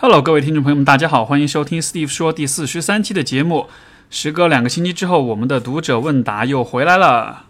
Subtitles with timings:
[0.00, 3.66] Hello，各位听众朋友们，大家好，欢迎收听 Steve 说第四十三期的节目。
[4.08, 7.46] 时隔两个星期之后，我们的读者问答又回来了。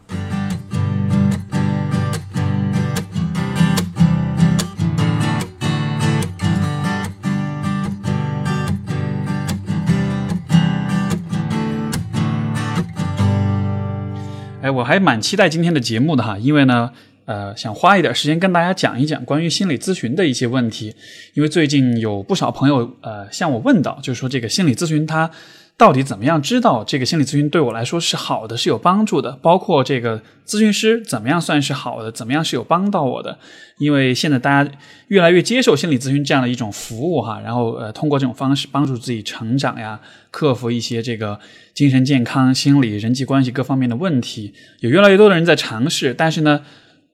[14.63, 16.93] 哎，我还蛮期待今天的节目的哈，因为呢。
[17.29, 20.95] 呃，想花一点时间跟大家讲一讲关于心理咨询的一些问题，
[21.35, 25.31] 因为最近有不少朋友呃向我问到，就是说这个心理咨询它
[25.77, 33.39] 到底怎么样知道这个心理咨询对我来说是好的，是有帮助的，包括这个咨询师怎么样算是好的，怎么样是有帮到我的，
[33.77, 34.71] 因为现在大家
[35.09, 40.01] 越来越接受心理咨询这样的一种服务哈，然后呃通过这种方式帮助自己成长呀，
[40.31, 41.39] 克服一些这个
[41.75, 46.63] 精神健康、心理、人际关系各方面的问题，有越来越多的人在尝试，但是呢。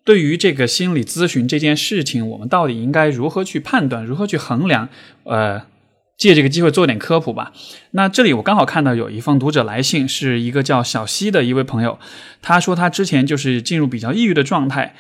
[0.05, 4.89] 对于这个心理咨询这件事情，我们到底应该如何去判断，如何去衡量？
[5.25, 5.63] 呃，
[6.19, 7.53] 借这个机会做点科普吧。
[7.93, 11.99] 那这里我刚好看到有一封读者来信，是一个叫小西的一位朋友，
[12.43, 14.95] 他说他之前就是进入比较抑郁的状态，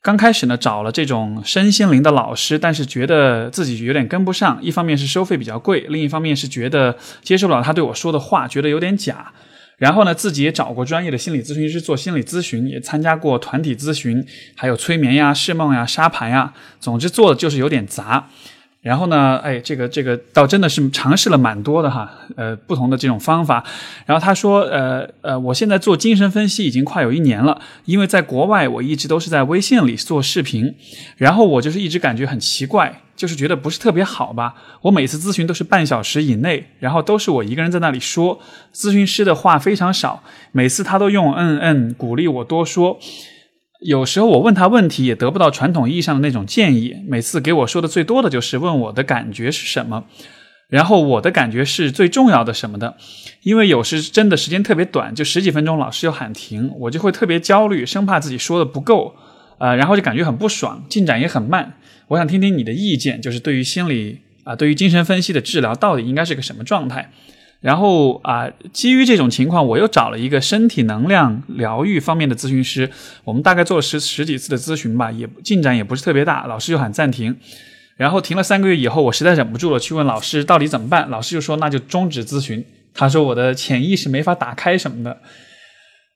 [0.00, 9.32] 刚开始呢找了这种身心灵的老师，但是觉得自己有点跟不上，一方面是收费比较贵，另一方面是觉得接受不了他对我说的话，觉得有点假。
[9.78, 14.24] 然后呢，自己也找过专业的心理咨询师做心理咨询，也参加过团体咨询，
[14.56, 18.28] 还有催眠呀、释梦呀、沙盘呀，总之做的就是有点杂。
[18.80, 23.62] 然后呢，哎，这个这个倒真的是尝试了蛮多的哈，呃，不同的这种方法。
[24.06, 30.74] 然后他说，呃呃，我现在做精神分析已经快有一年了，因为在国外我一直都是在微信里做视频，
[31.16, 34.54] 然后我就是一直感觉很奇怪，就是觉得不是特别好吧。
[34.82, 38.40] 我每次咨询都是半小时以内，然后都是我一个人在那里说，
[38.72, 42.98] 咨询师的话非常少，每次他都用嗯嗯鼓励我多说。
[43.80, 50.04] 有时候我问他问题也得不到传统意义上的那种建议，每次给我说的最多的就是问我的感觉是什么，
[50.68, 52.96] 然后我的感觉是最重要的什么的，
[53.42, 59.14] 因为有时真的时间特别短，就十几分钟，老师又喊停，我就会特别焦虑，生怕自己说的不够，
[59.58, 61.74] 呃，然后就感觉很不爽，进展也很慢。
[62.08, 67.12] 我想听听你的意见，就是对于心理啊，对于精神分析的治疗到底应该是个什么状态？
[67.60, 72.88] 然后啊，基于这种情况，我又找了一个身体能量疗愈方面的咨询师，
[73.24, 77.36] 我们大概做了十十几次的咨询吧，也进展也不是特别大，老师就喊暂停。
[77.96, 81.10] 然后停了三个月以后，我实在忍不住了，去问老师到底怎么办。
[81.10, 82.64] 老师就说那就终止咨询，
[82.94, 85.18] 他说我的潜意识没法打开什么的。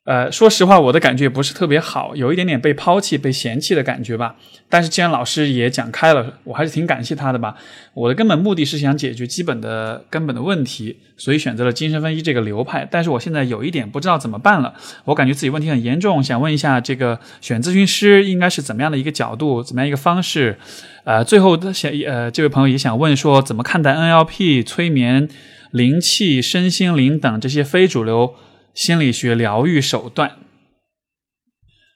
[0.04, 4.34] 呃，说实话，我的感觉也不是特别好，有一点点被抛弃、被嫌弃的感觉吧。
[4.68, 7.54] 但是既然老师也讲开了，我还是挺感谢他的吧。
[7.94, 12.84] 我的根本目的是想解决基本的根本的问题，所以选择了精神分析这个流派。
[12.90, 14.74] 但是我现在有一点不知道怎么办了，
[15.04, 20.58] 我感觉自己问题很严重，想问一下这个选咨询师应该是怎么样的一个角度，怎么样一个方式？
[21.04, 25.28] 呃，最后的想呃，这位朋友也想问说，怎么看待 NLP、催眠、
[25.70, 28.34] 灵气、身心灵等这些非主流？
[28.74, 30.38] 心理学疗愈手段，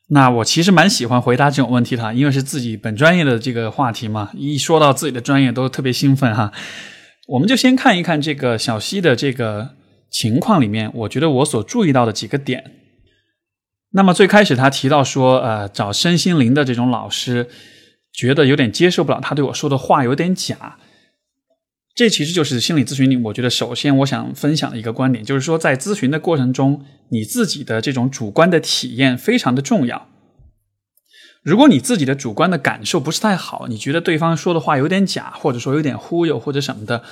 [0.09, 6.53] 那我其实蛮喜欢回答这种问题的，因为是自己本专业的这个话题嘛，一说到自己的专业都特别兴奋哈。
[7.29, 9.71] 我们就先看一看这个小溪的这个
[10.11, 12.73] 情况里面，我觉得我所注意到的几个点。
[13.93, 17.49] 那么最开始他提到说，呃，找身心灵的这种老师，
[18.13, 20.79] 觉得有点接受不了他对我说的话有点假。
[21.97, 30.07] 这其实就是心理咨询里，我觉得首先我想分享的一个观点，就是说在咨询的过程中，你自己的这种主观的体验非常的重要。
[31.43, 37.03] 如果你自己的主观的感受不是太好，你觉得对方说的话有点假，或者说有点忽悠或者什么的，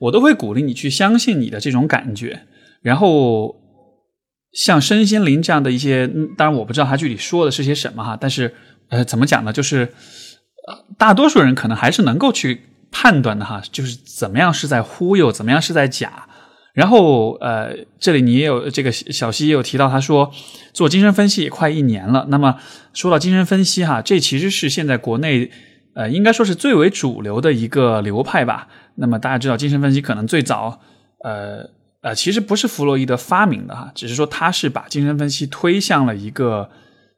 [0.00, 2.42] 我都会鼓励你去相信你的这种感觉。
[2.82, 3.56] 然后
[4.52, 8.54] 像身心灵这样的一些，当然我不知道他具体说的是些什么哈，但是
[8.90, 9.50] 呃，怎么讲呢？
[9.50, 9.94] 就是
[10.68, 12.60] 呃，大多数人可能还是能够去。
[12.90, 16.28] 判断的哈，就是怎么样是在忽悠，怎么样是在假。
[16.72, 20.30] 然后呃，这里你也有这个小西也有提到，他说
[20.74, 22.26] 做精神分析也快一年了。
[22.28, 22.56] 那么
[22.92, 25.50] 说到精神分析哈，这其实是现在国内
[25.94, 28.68] 呃应该说是最为主流的一个流派吧。
[28.96, 30.78] 那么大家知道精神分析可能最早
[31.24, 31.66] 呃
[32.02, 36.68] 呃其实不是弗洛伊德发明的哈，只是说他是把精神分析推向了一个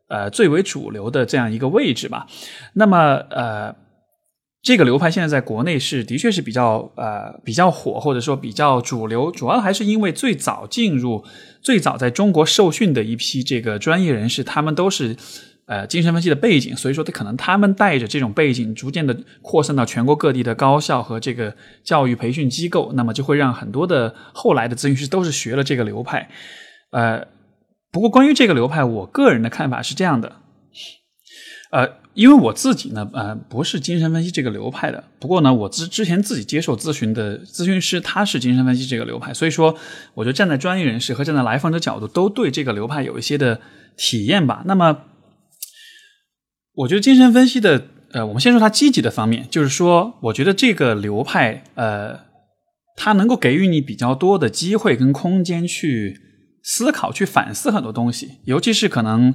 [0.08, 2.28] 呃最为主流的这样一个位置吧。
[2.74, 3.74] 那么呃。
[4.60, 11.24] 这个流派现在在国内是的确是比较呃比较火，或者说比较主流，主要还是因为最早进入、
[11.62, 15.16] 最早在中国受训的一批这个专业人士，他们都是
[15.66, 26.28] 呃精神分析的背景，所以说他可能他们带着这种背景，逐渐的扩散到全国各地的高校和这个教育培训机构，那么就会让很多的后来的咨询师都是学了这个流派。
[26.90, 27.26] 呃，
[27.92, 30.36] 不过关于这个流派，我个人的看法是这样的。
[31.70, 35.04] 呃，因为我自己呢，呃，不是精神分析这个流派的。
[35.18, 39.76] 不过呢，我之之前自己接受咨询的咨询师，他是精神分析这个流派，所以说，
[40.14, 43.60] 我觉得站在专业人士和站在来访者角度，都对这个流派有一些的
[43.98, 44.62] 体验吧。
[44.64, 45.04] 那么，
[46.72, 52.20] 我觉得精神分析的，呃，我们先说它积极的方面，就是说，我觉得这个流派，呃，
[52.96, 56.18] 它能够给予你比较多的机会跟空间去
[56.62, 59.34] 思考、去反思很多东西，尤其是可能。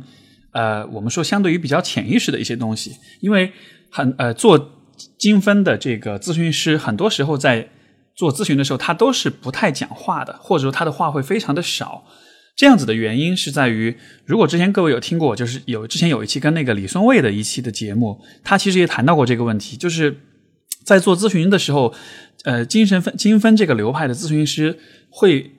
[0.54, 3.52] 呃，我们说相对于比较潜意识的一些东西，因为
[3.90, 4.72] 很呃做
[5.18, 7.68] 精分的这个咨询师，很多时候在
[8.16, 12.06] 做咨询的时候，他都是不太讲话的，或者说他的话会非常的少。
[12.56, 20.16] 这样子的原因是在于，如果之前各位有听过，就是有之前有一期跟那个李松蔚的一期的节目，他其实也谈到过这个问题，就是
[20.86, 21.94] 在做咨询的时候，
[22.44, 24.78] 呃，精神分精分这个流派的咨询师
[25.10, 25.52] 会。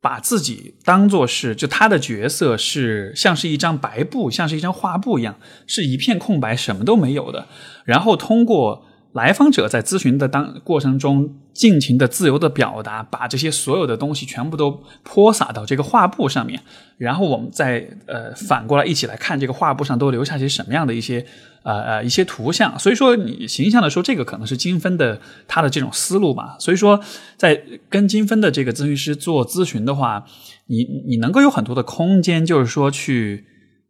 [0.00, 5.36] 把自己当做是，就他的角色是像是一张白布，像是一张画布一样，
[5.66, 7.46] 是一片空白，什么都没有的。
[7.84, 16.62] 然后通过来访者在咨询的当过程中，尽情的自由的表达，把这些所有的东西全部都泼洒到这个画布上面，
[16.96, 21.26] 然后我们再呃反过来一起来看这个画布上都留下些什么样的一些。
[21.62, 26.56] 呃呃，一些图像，所以说你形象的说，这个可能是金分的他的这种思路吧。
[26.58, 26.98] 所以说，
[27.36, 30.24] 在跟金分的这个咨询师做咨询的话，
[30.68, 33.44] 你你能够有很多的空间，就是说去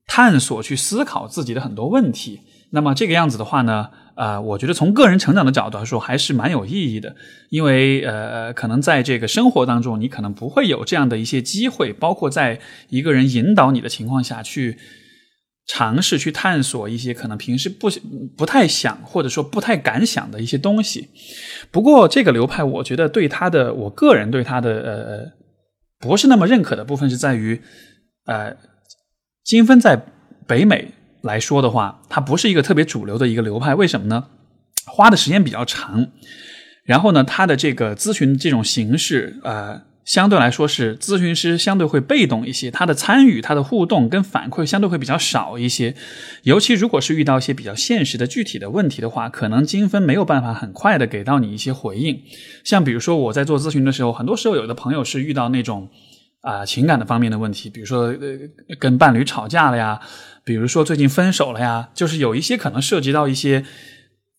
[0.06, 2.40] 探索、去思考自己的很多问题。
[2.72, 7.14] 那么这个样子的话呢，呃，我觉得从个人成长的角度来说，还是蛮有意义的。
[7.50, 12.58] 因为呃，可能在这个生活当中，你可能不会有这样的一些机会，包括在
[12.88, 14.76] 一个人引导你的情况下去。
[15.72, 17.88] 尝试去探索一些可能平时不
[18.36, 21.08] 不太想或者说不太敢想的一些东西。
[21.70, 25.32] 不过这个流派，我觉得对他的，我个人对他的呃
[26.00, 27.62] 不是那么认可的部分是在于，
[28.24, 28.56] 呃，
[29.44, 30.02] 金分在
[30.48, 33.76] 北美来说的话，它不是一个特别主流的一个流派。
[33.76, 34.26] 为什么呢？
[34.86, 36.08] 花的时间比较长，
[36.84, 39.89] 然后呢，他的这个咨询这种形式，呃。
[40.10, 45.94] 相对来说是咨询师相对会被动一些，他的参与、他的互动跟反馈相对会比较少一些。
[46.42, 52.20] 尤其如果是遇到一些比较现实的具体的问题的话，可能金分没有办法很快的给到你一些回应。
[52.64, 55.88] 像比如说我在做咨询的时候，很多时候有的朋友是遇到那种
[56.40, 58.18] 啊情感的方面的问题，比如说呃
[58.80, 60.00] 跟伴侣吵架了呀，
[60.42, 63.64] 比如说最近分手了呀，就是有一些可能涉及到一些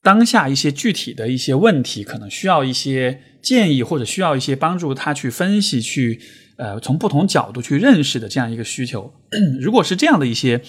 [0.01, 3.21] 当下一些具体的一些问题，可能需要一些。
[3.41, 6.21] 建议或者需要一些帮助，他去分析、去
[6.57, 9.11] 呃从不同角度去认识的这样一个需求。
[9.59, 10.61] 如果是这样的一些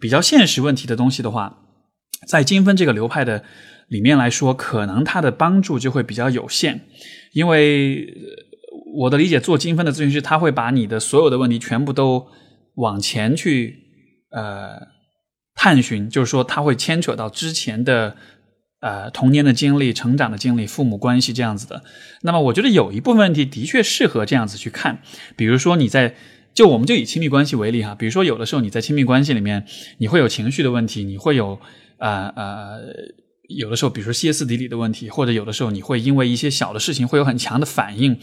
[0.00, 1.58] 比较现实问题的东西的话，
[2.28, 3.42] 在精分这个流派的
[3.88, 6.82] 里面来说，可能它的帮助就会比较有限。
[7.32, 8.06] 因为
[8.94, 12.28] 我的理解，做精分的咨询师，他会把你的所有的问题全部都
[12.76, 13.76] 往前去
[14.30, 14.80] 呃
[15.56, 18.16] 探寻，就是说他会牵扯到之前的。
[18.80, 21.82] 呃，童年的经历、成长的经历、父母关系这样子的，
[22.22, 25.02] 那么我觉得有一部分问题的确适合这样子去看。
[25.36, 26.14] 比如说你在，
[26.54, 29.66] 就我们就以亲密关系为例哈，比如说有的时候你在亲密关系里面，
[29.98, 31.60] 你会有情绪的问题，你会有
[31.98, 32.80] 呃呃，
[33.48, 38.18] 有的时候比如说歇斯底里的问题，或者有的时候你会因为一些小的事情会有很强的反应，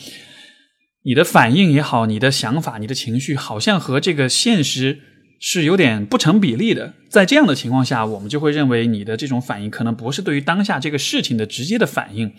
[1.04, 5.02] 你的反应也好，你的想法、你的情绪好像和这个现实。
[5.40, 12.34] 是有点不成比例的，在这样的情况下，我们就会认为你的这种反应可能不是对于当下这个事情的直接的反应，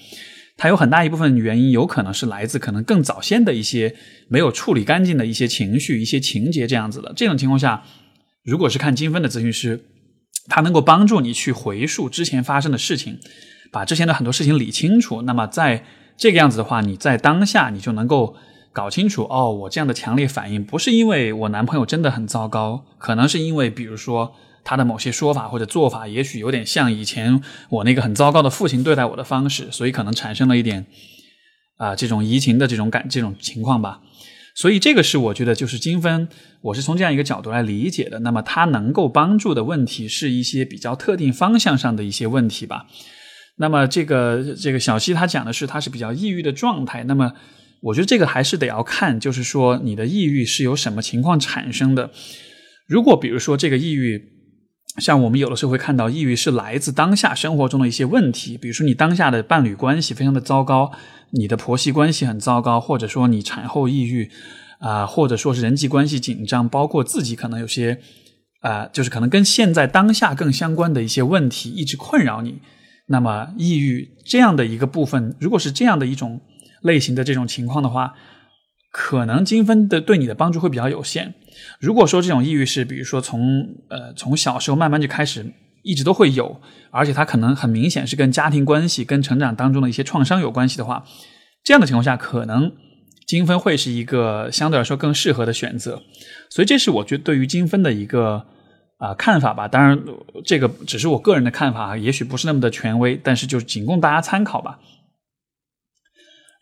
[0.57, 3.95] 它有很大一部分原因有可能是来自可能更早先的一些
[4.29, 7.13] 没有处理干净的一些情绪、一些情节这样子的。
[7.15, 7.85] 这种情况下，
[8.45, 9.81] 如果是看精分的咨询师，
[10.49, 13.19] 他能够帮助你去回溯之前发生的事情，
[13.71, 15.85] 把之前的很多事情理清楚，那么在
[16.17, 18.35] 这个样子的话，你在当下你就能够。
[18.73, 30.87] 搞清楚哦，我这样的强烈反应不是因为我男朋友真的很糟糕，可能是因为比如说他的某些说法或者做法，也许有点像以前我那个很糟糕的父亲对待我的方式，所以可能产生了一点
[31.79, 34.01] 啊这种移情的这种感这种情况吧。
[34.55, 36.29] 所以这个是我觉得就是精分，
[36.61, 38.21] 我是从这样一个角度来理解的。
[38.21, 42.87] 那么它能够帮助的问题是一些比较特定方向上的一些问题吧。
[43.57, 47.33] 那么这个这个小西他讲的是他是比较抑郁的状态，那么。
[47.81, 52.11] 我觉得这个还是得要看，就是说你的抑郁是由什么情况产生的。
[52.89, 54.21] 如果比如说这个抑郁，
[54.99, 60.91] 像我们有的时候会看到，抑郁是来自当下生活中的一些问题，比如说你当下的伴侣关系非常的糟糕，
[61.31, 64.29] 你的婆媳关系很糟糕，或者说你产后抑郁
[64.81, 68.01] 啊，或者说是人际关系紧张，包括自己可能有些
[68.63, 72.59] 啊，就是可能跟现在当下更相关的一些问题一直困扰你。
[73.07, 76.41] 那么抑郁这样的一个部分，如果是这样的一种。
[76.83, 78.15] 类型的这种情况的话，
[78.91, 81.35] 可能精分的对你的帮助会比较有限。
[81.81, 91.05] 如果说这种抑郁是，比如说从呃从小时候慢慢就开始一直都会有，而且它可能很明显是跟家庭关系、跟成长当中的一些创伤有关系的话，
[91.65, 92.73] 这样的情况下，可能
[93.27, 96.03] 精分会是一个相对来说更适合的选择。
[96.51, 98.47] 所以，这是我觉得对于精分的一个
[98.99, 99.69] 啊看法吧。
[99.69, 99.99] 当然，
[100.45, 104.79] 这个只是我个人的看法，也许不是那么的权威，但是就仅供大家参考吧。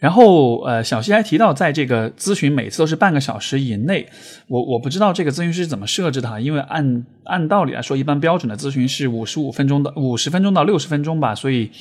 [0.07, 4.07] 然后，呃，小西还提到，在这个咨询每次都是半个小时以内。
[4.47, 11.35] 我我不知道这个咨询师怎么设置的哈，因为按按道理来说，一般标准的咨询是五十五分钟的，五十分钟到六十分钟吧。
[11.35, 11.73] 所以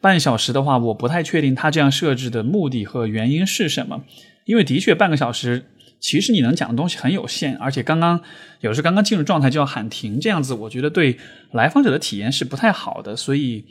[0.00, 4.04] 半小时的话，我不太确定他这样设置的目的和原因是什么。
[4.44, 5.64] 因为的确半个小时，
[5.98, 8.20] 其实你能讲的东西很有限，而且刚刚
[8.60, 11.18] 有时候刚刚进入状态就要喊停，这样子我觉得对
[11.50, 13.64] 来访者的体验是不太好的，所以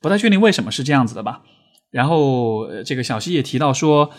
[0.00, 1.42] 不太确定为什么是这样子的吧。
[1.90, 4.10] 然后，这个小西也提到说，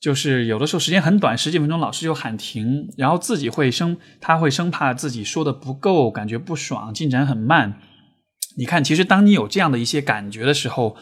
[0.00, 7.80] 就是有的时候时间很短，十几分钟，老师就喊停，然后自己会生，他会生怕自己说的不够，感觉不爽，进展很慢。
[8.58, 10.96] 你看，其实当你有这样的一些感觉的时候，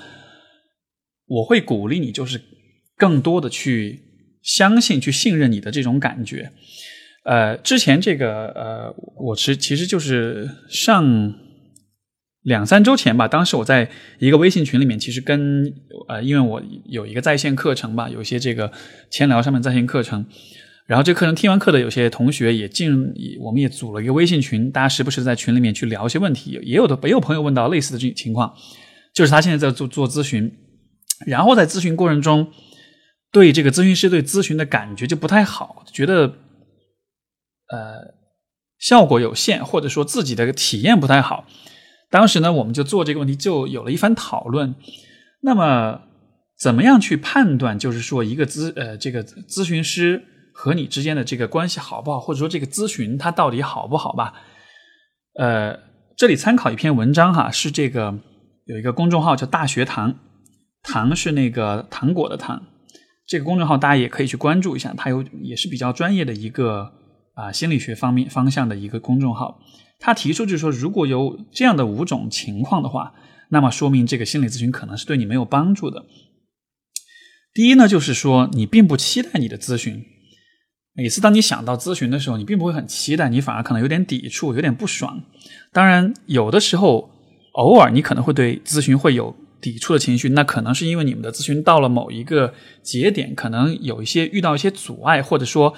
[1.26, 2.40] 我会鼓励你，就是
[2.96, 4.02] 更多的去
[4.42, 6.52] 相信、去信任你的这种感觉。
[7.24, 11.45] 呃，之前这个，呃，我其其实就是上。
[12.46, 15.64] 两三周前吧，当时我在一个微信群里面，其实跟
[16.06, 18.70] 呃，因为我有一个在线课程吧，有一些这个
[19.10, 20.24] 千聊上面在线课程，
[20.86, 28.54] 然后这课程听完课的有些同学也进，我们也组了一个微信群，大家时不时在群里面去聊一些问题，也有的也有朋友问到类似的这情况，
[29.12, 30.52] 就是他现在在做做咨询，
[31.26, 32.52] 然后在咨询过程中，
[33.32, 36.26] 对这个咨询师对咨询的感觉就不太好，觉得
[37.72, 38.14] 呃
[38.78, 41.44] 效果有限，或者说自己的体验不太好。
[42.10, 44.74] 当时呢，我们就做这个问题，就有了一番讨论。
[45.42, 46.00] 那么，
[46.58, 54.34] 怎么样去判断，就是说一个咨呃这个咨询师和你之间的这个关系好不好，或者说这个咨询它到底好不好吧？
[55.38, 55.78] 呃，
[56.16, 58.18] 这里参考一篇文章哈，是这个
[58.64, 60.14] 有一个公众号叫大学堂，
[60.82, 62.62] 糖是那个糖果的糖，
[63.26, 66.92] 这个公众号大家也可以去关注一下，它有也是比较专业的一个
[67.34, 69.60] 啊心理学方面方向的一个公众号。
[69.98, 73.14] 他提出就是说，如果有这样的五种情况的话，
[73.48, 76.04] 那么说明这个心理咨询可能是对你没有帮助的。
[77.54, 80.04] 第一呢，就是说你并不期待你的咨询，
[80.92, 85.22] 每次当你想到咨询的时候，你并不会很期待，你反而可能有点抵触，有点不爽。
[85.72, 87.10] 当然，有的时候
[87.54, 95.74] 偶尔你可能会对咨询会有抵触的情绪，那可能是因为你们的咨询到了某一个节点，可能有一些遇到一些阻碍，或者说。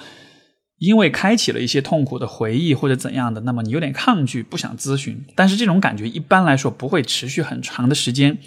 [0.79, 5.21] 因为开启了一些痛苦的回忆或者怎样的，那么你有点抗拒，不想咨询。
[5.35, 8.37] 但是这种感觉一般来说不会持续很长的时间，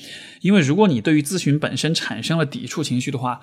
[0.40, 3.42] 因为如果你对于咨询本身产生了抵触情绪的话，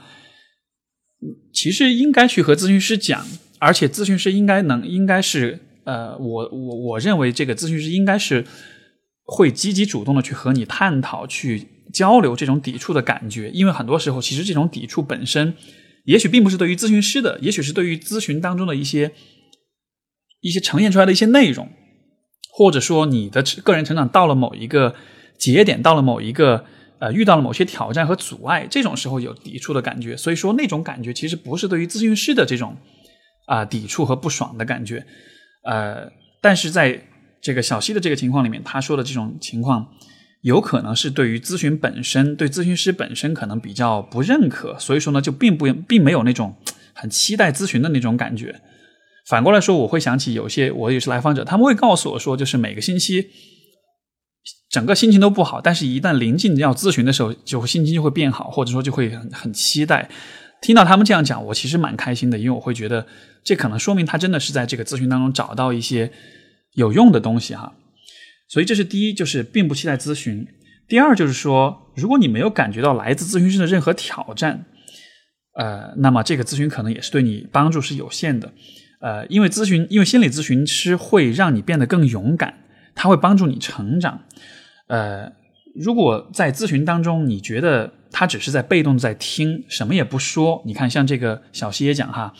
[1.53, 3.23] 其实应该去和咨询师讲，
[3.59, 8.43] 而且咨询师应该能，应该是，呃，我我我认为这个咨询师应该是
[9.23, 15.53] 会积极主动的去和你探讨、去交流这种抵触的感觉，因为很多时候其实这种抵触本身。
[16.05, 19.11] 也许并不是对于咨询师的，也许是对于咨询当中的一些
[20.41, 21.69] 一些呈现出来的一些内容，
[22.51, 24.95] 或者说你的个人成长到了某一个
[25.37, 26.65] 节点，到了某一个
[26.99, 30.17] 呃遇到了某些挑战和阻碍，这种时候有抵触的感觉。
[30.17, 32.77] 所以说那种感觉其实不是对于咨询师的这种
[33.45, 35.05] 啊抵触和不爽的感觉，
[35.63, 36.09] 呃，
[36.41, 37.07] 但是在
[37.41, 39.93] 这个小溪的这个情况里面，他说的这种情况。
[40.41, 46.55] 有可能是对于咨询本身，对咨询师本身可能比较不认可，所以说呢，就并不并没有那种
[46.93, 48.61] 很期待咨询的那种感觉。
[49.27, 53.27] 反过来说，我会想起有些我也是来访者，他们会告诉我说，就是每个星期
[54.69, 60.09] 整个心情都不好，但是一旦临近要咨询的时候，就心情就会变好，或者说就会很很期待。
[60.61, 63.05] 听到他们这样讲，我其实蛮开心的，因为我会觉得
[63.43, 66.11] 这可能说明他真的是在这个咨询当中找到一些
[66.73, 67.73] 有用的东西哈。
[68.49, 70.45] 所以这是第一，就是并不期待咨询。
[70.87, 74.65] 第二就是说，如果你没有感觉到来自咨询师的任何挑战，
[75.53, 78.51] 呃，那么这个咨询可能也是对你帮助是有限的。
[79.01, 82.55] 呃，因为咨询，因为心理咨询师会让你变得更勇敢，
[82.95, 84.23] 他会帮助你成长。
[84.87, 85.31] 呃，
[85.75, 92.33] 如果在咨询当中你觉得他只是在被动在听，什么也不说，你看像这个小西也讲哈。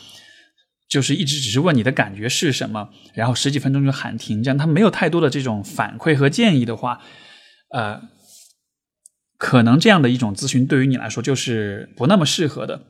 [0.90, 7.00] 就是一直只是问你的感觉是什么，然后十几分钟就喊停，这样他没有太多的这种反馈和建议的话，
[7.72, 8.02] 呃，
[9.38, 12.82] 可能这样的一种咨询对于你来说就是不那么适合的。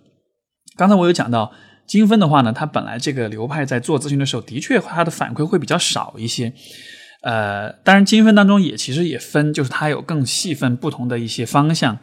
[0.77, 1.51] 刚才我有讲到
[1.85, 6.53] 金分的话呢，他本来这个流派在做咨询的时候，的确他的反馈会比较少一些。
[7.21, 11.99] 呃，当然金分当中也其实也分，就是它有更细分不同的一些方向。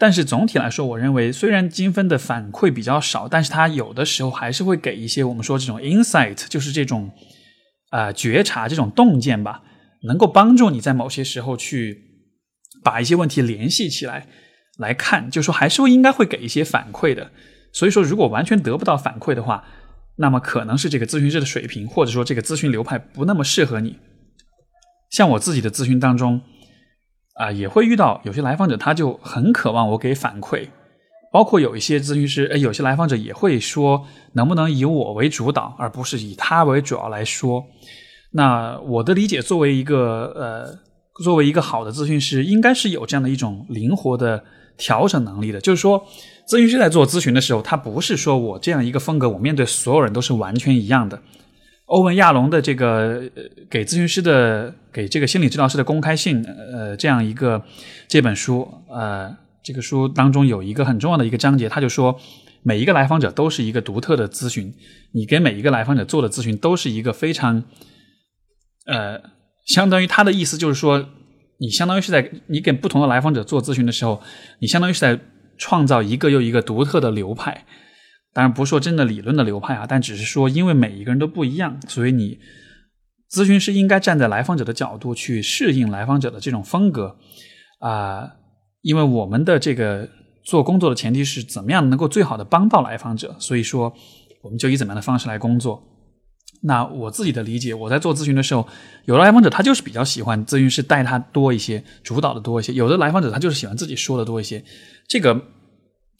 [0.00, 7.10] 但是总体来说，我认为虽然精分的反馈比较少，但是它有的时候还是会给一些我们说这种 insight，就是这种
[7.90, 9.62] 啊觉察、这种洞见吧。
[10.04, 12.02] 能够帮助你在某些时候去
[12.82, 14.26] 把一些问题联系起来
[14.78, 17.30] 来看，就说还是会应该会给一些反馈的。
[17.70, 19.64] 所以说，如果完全得不到反馈的话，
[20.16, 23.98] 那么可能是这个咨询师的水平，或者说这个咨询流派不那么适合你。
[25.10, 26.40] 像我自己的咨询当中，
[27.40, 30.68] 啊，也会遇到有些来访者，他就很渴望我给反馈。
[31.32, 34.04] 包括有一些咨询师，呃，有些来访者也会说，
[34.34, 37.64] 能不能以我为主导，而不是以他为主要来说。
[38.32, 44.44] 那我的理解，作为一个呃，作为一个好的咨询师，应该是有这样的一种灵活的
[44.76, 45.60] 调整能力的。
[45.60, 46.04] 就是说，
[46.46, 51.22] 咨询师在做咨询的时候，他不是说我这样一个风格，我面对所有人都是完全一样的。
[51.90, 53.22] 欧文亚龙的这个
[53.68, 57.62] 给咨询师的给这个心理治疗师的公开信，呃，这样一个
[58.08, 59.36] 这本书，呃。
[59.62, 62.18] 这个书当中有一个很重要的一个章节，他就说，
[62.62, 64.72] 每一个来访者都是一个独特的咨询，
[65.12, 67.62] 你给每一个来访者做的咨询都是一个非常，
[68.86, 69.20] 呃，
[69.66, 71.10] 相当于他的意思就是说，
[71.58, 74.22] 你相当于是在你给不同的来访者做咨询的时候，
[74.60, 75.20] 你相当于是在
[75.58, 77.66] 创造一个又一个独特的流派。
[78.32, 82.38] 当然不是说真的理论的流派啊，但只是说，因为每一个人都不一样，所以你
[83.30, 87.16] 咨询师应该站在来访者的角度去适应来访者的这种风格
[87.80, 88.30] 啊。
[88.82, 90.08] 因为我们的这个
[90.42, 93.92] 做工作的前提是怎么样能够最好的帮到来访者，所以说
[94.42, 95.82] 我们就以怎么样的方式来工作。
[96.62, 98.66] 那我自己的理解，我在做咨询的时候，
[99.06, 104.62] 有的来访者他就是比较喜欢咨询师带他多一些，主导的多一些；有的来访者他就是喜欢自己说的多一些。
[105.08, 105.34] 这个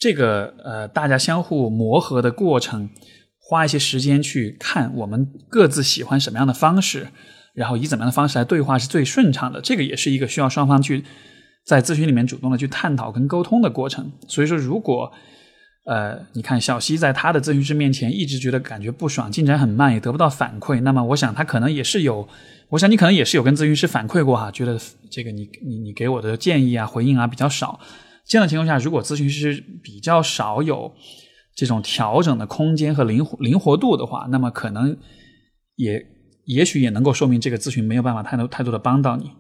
[0.00, 2.90] 这个呃，大家相互磨合的过程，
[3.38, 7.09] 花一些时间去看我们各自喜欢什么样的方式，
[7.54, 9.61] 然后以怎么样的方式来对话是最顺畅的。
[9.61, 11.04] 这个也是一个需要双方去。
[11.62, 15.12] 在咨询里面主动的去探讨跟沟通的过程，所以说如果，
[15.85, 22.26] 呃，你看小西在他的咨询师面前一直觉得感觉不爽，进展很慢，也得不到反馈，那么我想他可能也是有，
[22.71, 24.80] 我想你可能也是有跟咨询师反馈过哈，觉得
[25.11, 27.78] 这个你你你给我的建议啊回应啊比较少，
[28.30, 30.94] 这样的情况下，如果咨询师比较少有
[31.56, 34.96] 这种调整的空间和灵活灵活度的话，那么可能
[35.74, 36.00] 也
[36.44, 39.33] 也许也能够说明这个咨询没有办法太多太多的帮到你。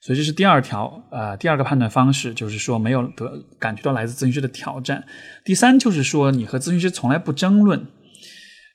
[0.00, 5.04] 所以这是第二条，呃，第二个判断方式就是说没有得感觉到来自咨询师的挑战。
[5.44, 7.88] 第三就是说你和咨询师从来不争论。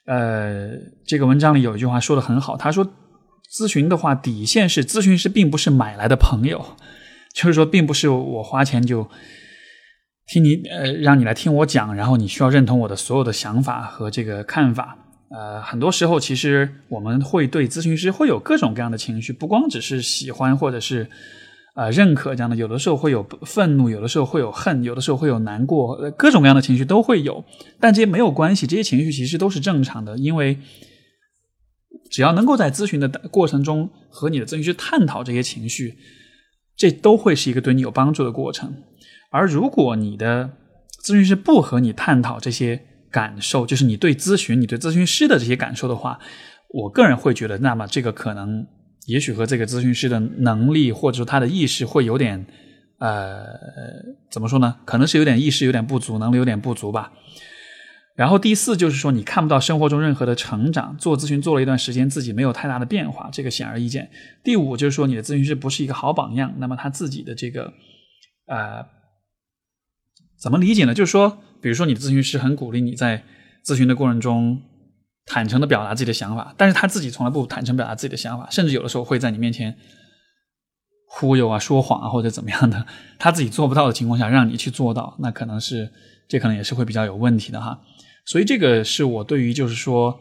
[0.07, 0.71] 呃，
[1.07, 2.85] 这个文章里有一句话说的很好，他说
[3.49, 6.75] 咨询的话底线是咨询师并不是买来的朋友，
[7.33, 9.07] 就是说并不是我花钱就
[10.27, 14.97] 听你呃让你来听我讲，然后你需要认同我的所有的想法和这个看法。
[15.29, 21.09] 呃，很多时候其实我们会对咨询师会有各种各样的情绪，不光只是喜欢或者是
[21.73, 27.45] 呃认可这样的，有的时候会有愤怒，有的时候会有恨，有的时候会有难过，各种各样的情绪都会有。
[27.79, 30.57] 但这些没有关系，这些情绪其实都是正常的，因为
[32.09, 35.95] 只要能够在咨询的过程中和你的咨询师探讨这些情绪，
[36.81, 38.73] 这都会是一个对你有帮助的过程。
[39.29, 40.49] 而如果你的
[41.05, 46.17] 咨询师不和你探讨这些，感受就是你对咨询、你对咨询师的这些感受的话，
[46.69, 48.65] 我个人会觉得，那么这个可能
[49.05, 52.43] 也许和这个咨询师的能力或者说他的意识会有点，
[52.97, 53.45] 呃，
[54.31, 54.77] 怎么说呢？
[54.83, 57.11] 可能是有点意识有点不足，能力有点不足吧。
[58.15, 64.09] 然后第四就是说，你看不到生活中任何的成长，做咨询做了一段时间，自己没有太大的变化，这个显而易见。
[64.43, 67.73] 第五就是说，你的咨询师不是一个好榜样，那么他自己的这个，
[68.47, 68.85] 呃，
[70.39, 70.93] 怎么理解呢？
[70.93, 71.39] 就是说。
[71.61, 73.23] 比如说，你的咨询师很鼓励你在
[73.63, 74.59] 咨询的过程中
[75.27, 79.77] 坦诚的表达自己的想法，但是他自己从来不坦诚表达自己的想法，甚至有的时候会在你面前
[81.07, 82.87] 忽悠啊、说谎啊或者怎么样的，
[83.19, 85.93] 他自己做不到的情况下让你去做到，那可能是
[86.31, 87.77] 这可能也是会比较有问题的哈。
[88.25, 90.17] 所以这个是我对于就是说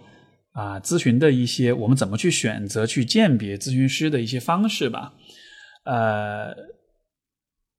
[0.51, 5.15] 啊咨询的一些我们怎么去选择去鉴别咨询师的一些方式吧。
[5.85, 6.53] 呃，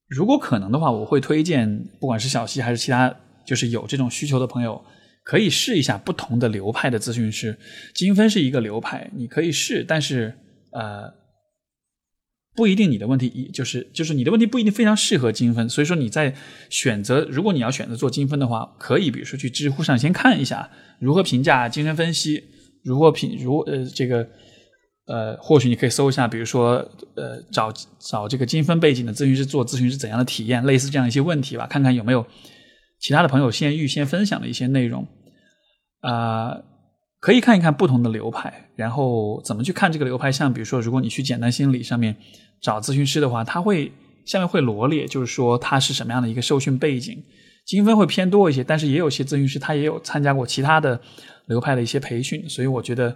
[0.08, 3.14] 如果可能的话，我会推荐不管是小溪还是其他。
[3.44, 4.82] 就是有这种需求的朋友，
[5.24, 7.58] 可以试一下不同的流派的咨询师。
[7.94, 10.32] 精分是一个流派，你可以试，但是
[10.72, 11.12] 呃，
[12.56, 15.70] 不一定你的问题一就是就是你的问题不一定非常适合精分。
[15.70, 16.36] 所以说你在
[16.70, 22.44] 选择，如果你要选择做精分的话，可以比如说去知乎上先看一下如何评价精神分析，
[22.84, 24.28] 如何评如呃这个
[25.06, 26.76] 呃，或许你可以搜一下，比如说
[27.16, 32.26] 呃找找这个精分背景的咨询师做咨询是怎样的体验，类似这样一些问题吧，看看有没有。
[33.00, 35.08] 其他的朋友先预先分享的一些内容，
[36.02, 36.62] 啊，
[37.22, 40.32] 可以看一看不同的流派，然后怎么去看这个流派。
[40.32, 42.18] 像比如说，如果你去简单心理上面
[42.60, 43.92] 找咨询师的话，他会
[44.26, 47.24] 下面会罗列，就是说他是什么样的一个受训背景，
[47.64, 48.64] 精分会偏多一些。
[48.64, 51.00] 但是也有些咨询师他也有参加过其他的
[51.46, 53.16] 流派的一些培训，所以我觉得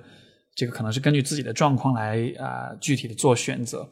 [0.53, 3.89] 这个可能是根据自己的状况来啊具体的做选择。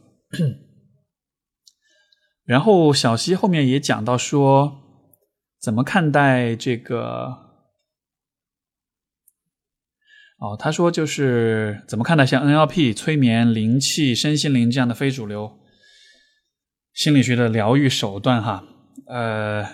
[2.45, 4.71] 然后小溪后面也讲到说，
[5.59, 7.41] 怎么看待这个？
[10.43, 15.57] 哦，他说就是怎么看待像 NLP、催眠、灵气、身心灵这样的非主流
[16.93, 18.43] 心理学的疗愈手段？
[18.43, 18.65] 哈，
[19.07, 19.65] 呃，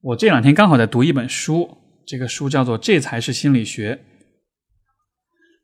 [0.00, 3.94] 我这两天刚好在读一本书，这个书叫做《这才是心理学》，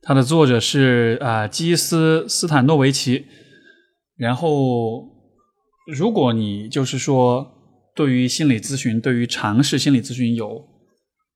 [0.01, 3.25] 它的作者是啊基斯斯坦诺维奇，
[4.15, 5.15] 然后。
[5.89, 7.49] 如果你就是说
[7.95, 10.61] 对于心理咨询、对于尝试心理咨询有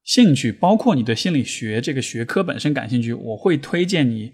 [0.03, 4.31] 兴趣，包括你对心理学这个学科本身感兴趣，我会推荐你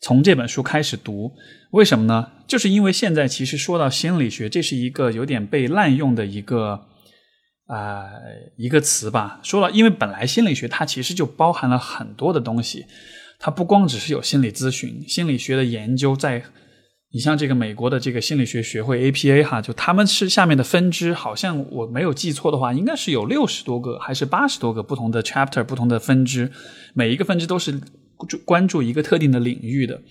[0.00, 1.32] 从这本书开始读。
[1.72, 2.32] 为什么呢？
[2.46, 6.86] 就是因为现在其实说到心理学，这是一个有点被滥用的一个
[7.66, 8.04] 啊
[8.56, 9.40] 一个词吧。
[9.42, 12.86] 说了，因为本来心理学它其实就包含了很多的东西，
[13.38, 16.44] 它不光只是有心理咨询、心理学的研究在。
[17.10, 26.52] 你像这个美国的这个心理学学会 APA 哈，就他们是下面的分支，好像我没有记错的话，应该是有六十多个还是八十多个不同的 chapter 不同的分支，
[26.92, 27.80] 每一个分支都是
[28.44, 30.02] 关注一个特定的领域的。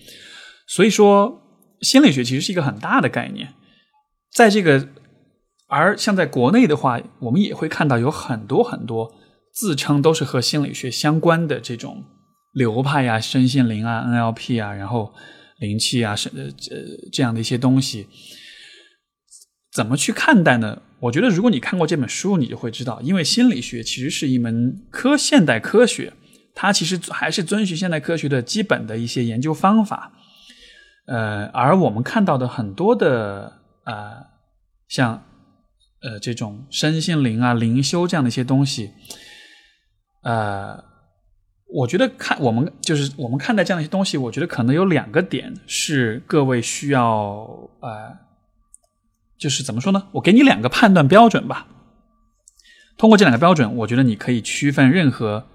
[0.66, 1.40] 所以说，
[1.82, 3.54] 心理学其实是一个很大的概念。
[4.34, 4.88] 在这个，
[5.68, 9.14] 而像在国内的话，我们也会看到有很多很多
[9.52, 12.02] 自称都是和心理学相关的这种
[12.52, 15.14] 流派呀、身心灵啊、NLP 啊，然后。
[15.58, 16.74] 灵气啊，是呃这
[17.12, 18.06] 这样的一些东西，
[19.72, 20.82] 怎么去看待呢？
[21.00, 26.12] 我觉得，如果你看过这本书，你就会知道，因为心理学其实是一门科现代科学，
[26.54, 30.12] 它其实还是遵循现代科学的基本的一些研究方法。
[31.06, 34.24] 呃，而我们看到的很多的啊，
[34.88, 35.24] 像
[36.02, 38.90] 呃这种身心灵啊、灵修这样的一些东西，
[40.22, 40.87] 呃。
[41.70, 48.16] 我觉得看我们就是我们看待这样一些东西，我觉得可能有两个点是各位需要呃，
[49.36, 50.08] 就是怎么说呢？
[50.12, 51.66] 我给你两个判断标准吧。
[52.96, 55.46] 通过这两个标准，我觉得你可以区分任何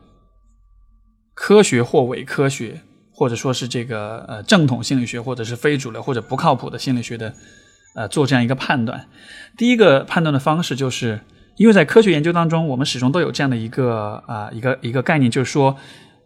[1.34, 7.34] 科学或伪科学，或者说是这个呃正统心理学，或者是非主流或者不靠谱的心理学的
[7.95, 9.10] 呃做这样一个判断。
[9.58, 11.21] 第一个判断的方式就是。
[11.56, 15.78] 因为在科学研究当中，我们始终都有这样的一个啊一个一个概念，就是说，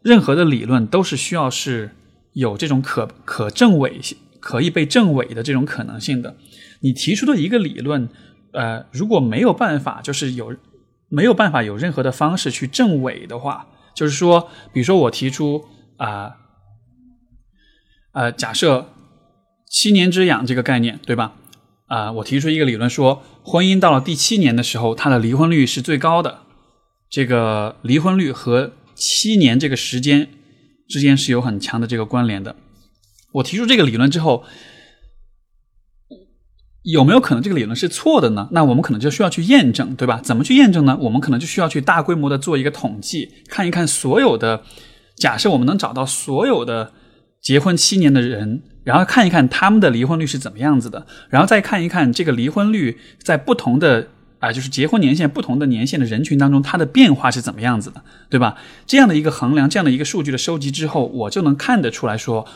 [0.01, 1.91] 任何的理论都是需要是
[2.33, 3.99] 有这种可可证伪、
[4.39, 6.35] 可以被证伪的这种可能性的。
[6.81, 8.07] 你提出的一个理论，
[8.53, 10.55] 呃，如果没有办法，就是有
[11.09, 15.65] 没有办法有任何的方式去证伪的话，就是说，比如说我提出
[15.97, 16.37] 啊，
[18.13, 18.89] 呃，假设
[19.69, 21.33] 七年之痒这个概念，对吧？
[21.87, 26.39] 啊，我提出一个理论说，婚姻到了第七年的时候，它的离婚率是最高的。
[27.09, 30.27] 这个离婚率和七年这个时间
[30.89, 32.57] 之间是有很强的这个关联的。
[33.35, 34.43] 我提出这个理论之后，
[36.83, 38.49] 有没有可能这个理论是错的呢？
[38.51, 40.19] 那我们可能就需要去验证，对吧？
[40.21, 40.97] 怎么去验证呢？
[41.03, 44.63] 我们可能就需要去大规模的做一个统计，看一看所有的
[45.15, 46.91] 假设，我们能找到所有的
[47.41, 48.63] 结婚七年的人。
[48.83, 54.07] 然后看一看他们的离婚率是怎么样子的，然后再看一看这个离婚率在不同的
[54.39, 58.55] 啊，就是结婚年限不同的年限的人群当中，它的变化是怎么样子的，对吧？
[58.85, 62.47] 这样的一个衡量，这样的一个数据的收集之后，我就能看得出来说，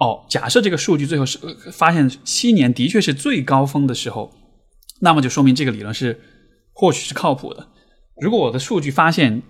[0.00, 1.38] 哦，假设这个数据最后是
[1.70, 4.32] 发现七年的确是最高峰的时候，
[4.98, 6.18] 那么就说明这个理论是
[6.72, 7.68] 或许是靠谱的。
[8.20, 9.42] 如果我的数据发现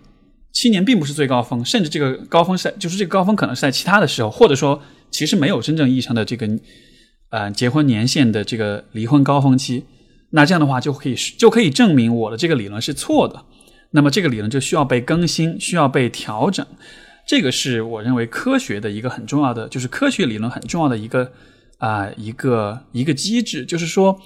[0.53, 4.81] 七年并不是最高峰，甚至这个高峰是就是这个高峰可能是在其他的时候，或者说。
[5.11, 6.47] 其实没有真正意义上的这个，
[7.31, 9.87] 呃，结婚年限的这个离婚高峰期，
[10.33, 13.47] 那这样的话就可以就可以证明我的这个理论是错的。
[13.93, 16.67] 那么这个理论就需要被更新，需要被调整。
[17.27, 21.33] 这个是我认为科学的一个很重要的，就是科学理论很重要的一个
[21.79, 24.21] 啊一个一个机制，就是说，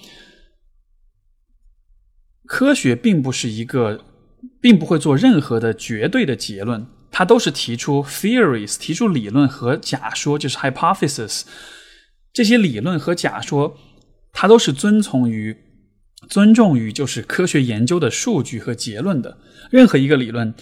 [2.45, 4.01] 科学并不是一个，
[4.61, 6.87] 并不会做任何的绝对的结论。
[7.11, 11.43] 它都是提出 theories，提出理论和假说，就是 hypothesis。
[12.33, 13.77] 这些理论和假说，
[14.33, 15.55] 它都是遵从于、
[16.31, 19.37] 尊重于就是科学研究的数据和结论的。
[19.71, 20.55] 任何一个理论，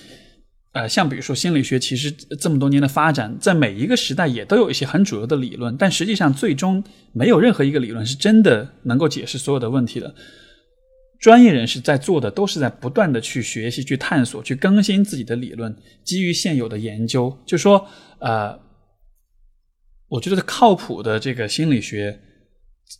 [0.72, 10.12] 呃，像比如说心理学，其实这么多年的发展，在每一个时代也都有一些很主流的理论，但实际上最终没有任何一个理论是真的能够解释所有的问题的。
[11.20, 17.86] 专业人士在做的都是在不断的去学习、去探索、去更新自己的理论，基于现有的研究，就说，
[18.20, 18.58] 呃，
[20.08, 22.18] 我觉得靠谱的这个心理学、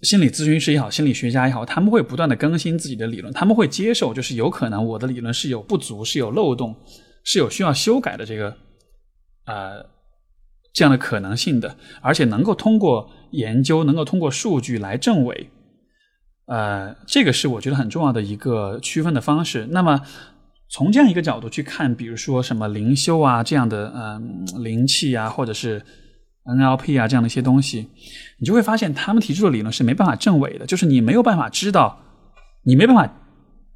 [0.02, 6.76] 心理咨询师也好，心理学家也好，他们会不断的更新自己的理论，他们会接受，就是有可能我的理论是有不足、是有漏洞、
[7.24, 8.54] 是有需要修改的这个，
[9.46, 9.82] 呃，
[10.74, 15.48] 这样的可能性的，而且能够通过研究，能够通过数据来证伪。
[16.50, 19.68] 呃，这个是我觉得很重要的一个区分的方式。
[19.70, 20.00] 那么
[20.68, 25.80] 从这样一个角度去看，比如说什么灵修啊这样的，嗯，灵气啊，或者是
[26.44, 27.88] NLP 啊这样的一些东西，
[28.40, 32.00] 你就会发现他们提出的理论是没办法证伪的，就是你没有办法知道，
[32.64, 33.08] 你没办法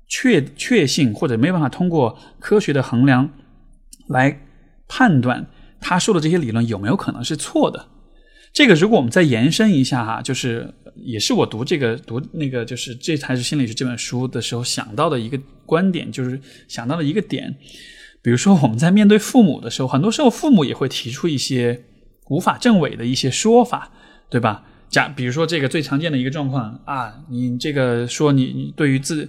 [0.09, 3.31] 确确信，或者没办法通过科学的衡量
[4.09, 4.41] 来
[4.89, 5.47] 判断。
[5.81, 7.87] 他说的这些理论有没有可能是错的？
[8.55, 15.37] 这个如果我们再延伸一下哈，就是也是我读这个读那个就是这才是心理学这本书的时候想到的一个
[15.67, 17.57] 观点，就是想到了一个点。
[18.23, 21.83] 比如说我们在面对父母的时候，很多时候父母也会提出一些
[22.29, 23.91] 无法证伪的一些说法，
[24.31, 24.65] 对吧？
[24.89, 29.29] 假比如说这个最常见的一个状况啊，你这个说你你对于自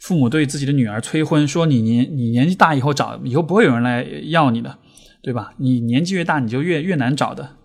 [0.00, 4.78] 父母对自己的女儿催婚，说你年你年纪大以后找以后不会有人来要你的。
[5.22, 5.54] 对吧？
[5.56, 7.55] 你年纪越大，你就越越难找的，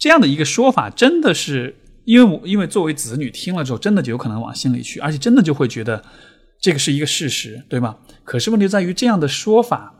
[0.00, 6.02] 这样的一个说法，真的是因为我因为作为子女听了之后，真的就有可能往心里去，而且真的就会觉得
[6.60, 7.98] 这个是一个事实，对吧？
[8.24, 9.94] 可是问题在于这样的说法，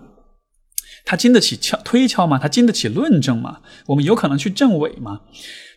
[1.04, 2.38] 它经得起敲推敲吗？
[2.38, 3.60] 它经得起论证吗？
[3.86, 5.20] 我们有可能去证伪吗？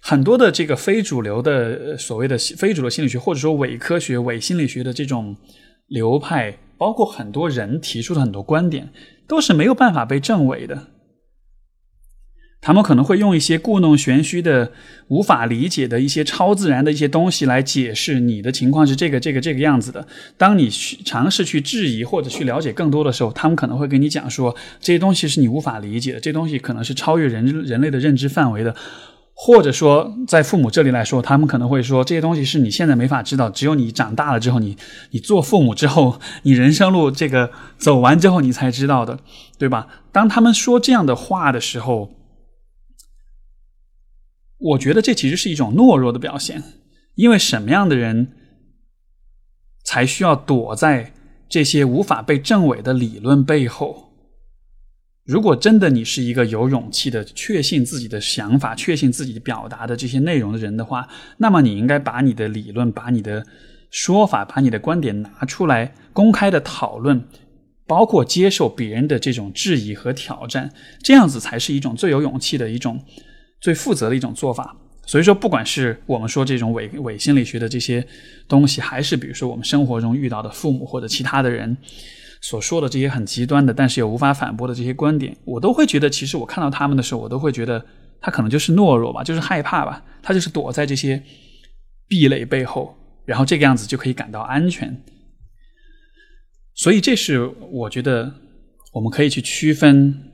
[0.02, 5.36] 很多的这个非主流的所谓的非主流心理学，或者说伪科学、伪心理学的这种
[5.88, 8.92] 流派，包括很多人提出的很多观点，
[9.28, 10.88] 都是没有办法被证伪的。
[12.62, 14.72] 他们可能会用一些故弄玄虚的、
[15.08, 20.06] 无法理解的一些超自然的一些东西来解释你的情况是这个、这个、这个样子的。
[20.38, 28.76] 当你去尝试去质疑或者去了解更多的时候，他们可能会跟你讲说这些东西是你无法理解的，这东西可能是超越人人类的认知范围的。
[29.34, 34.78] 或者说，在父母这里来说，他们可能会说这些东西是你现在没法知道，只有你长大了之后，你
[35.10, 39.18] 你做父母之后，你人生路这个走完之后，你才知道的，
[39.58, 39.88] 对吧？
[40.12, 42.12] 当他们说这样的话的时候。
[44.62, 46.64] 我觉得这其实是一种懦弱的表现，
[47.16, 48.32] 因为什么样的人
[49.84, 51.14] 才需要躲在
[51.50, 54.14] 这些无法被证伪的理论背后？
[55.24, 63.46] 如果真的你是一个有勇气的、确信自己的想法、确信自己表达的这些内容的人的话，那么你应该把你的理论、把你的
[63.90, 67.24] 说法、把你的观点拿出来公开的讨论，
[67.88, 70.72] 包括接受别人的这种质疑和挑战，
[71.02, 73.04] 这样子才是一种最有勇气的一种。
[73.62, 78.06] 最负责的一种做法，所以说，不管是我们说这种伪伪心理学的这些
[78.48, 81.78] 东西，还是比如说我们生活中遇到的父母或者其他的人
[82.42, 87.86] 所说的这些很极端的，但是又无法反驳的这些观点，我都会觉得，其实我看到他们的时候，我都会觉得
[88.20, 91.22] 他可能就是懦弱吧，就是害怕吧，他就是躲在这些
[92.08, 95.04] 壁垒背后，然后这个样子就可以感到安全。
[96.74, 98.34] 所以，这是我觉得
[98.94, 100.31] 我们可以去区分。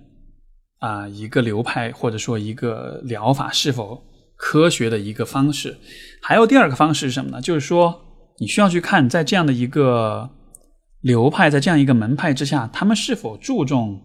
[0.80, 4.04] 啊，一个流派或者说一个疗法是否
[4.36, 5.76] 科学的一个方式，
[6.22, 7.42] 还有第二个方式是什么呢？
[7.42, 8.00] 就是说，
[8.38, 10.30] 你需要去看，在这样的一个
[11.02, 14.00] 流派，在这样一个门派之下，他们是否注重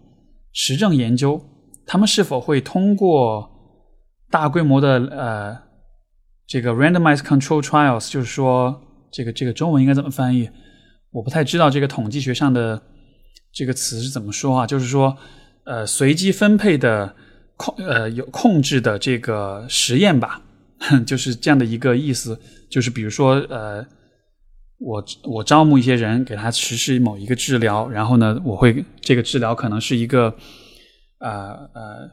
[0.53, 1.39] 实证研究，
[1.87, 3.51] 他们是否会通过
[4.31, 5.59] 大规模的呃
[6.47, 8.81] 这个 randomized control trials，就是说，
[9.11, 10.49] 这个这个中文应该怎么翻译？
[11.11, 12.81] 我不太知道这个统计学上的
[13.53, 14.67] 这个词是怎么说啊？
[14.67, 15.15] 就是说。
[15.65, 17.15] 呃，随机分配的
[17.57, 20.43] 控呃有控制的这个实验吧，
[21.07, 22.39] 就是这样的一个意思。
[22.69, 23.87] 就是比如说，呃，
[24.79, 30.35] 我我招募一些人给他实施某一个治疗，然后呢，我会这个治疗可能是一个
[31.19, 32.11] 呃呃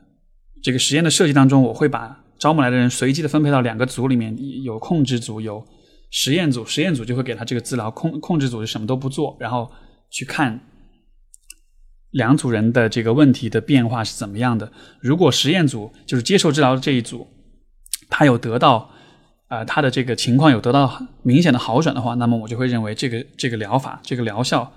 [0.62, 5.66] 这个实验的设计当中，我会把招募来的人随机的分配到两个组里面，有控制组，有
[6.12, 6.64] 实验组。
[6.66, 9.72] 实验组就会给他这个治疗，控控制组就什么都不做，然后
[10.12, 10.60] 去看。
[12.12, 14.72] 两组人的这个问题的变化是怎么样的？
[15.00, 17.28] 如果实验组就是接受治疗的这一组，
[18.10, 18.90] 他有得到，
[19.50, 24.74] 呃，他的这个情况有得到明显的好转的话，那么我就会认为这个这个疗法、这个疗效，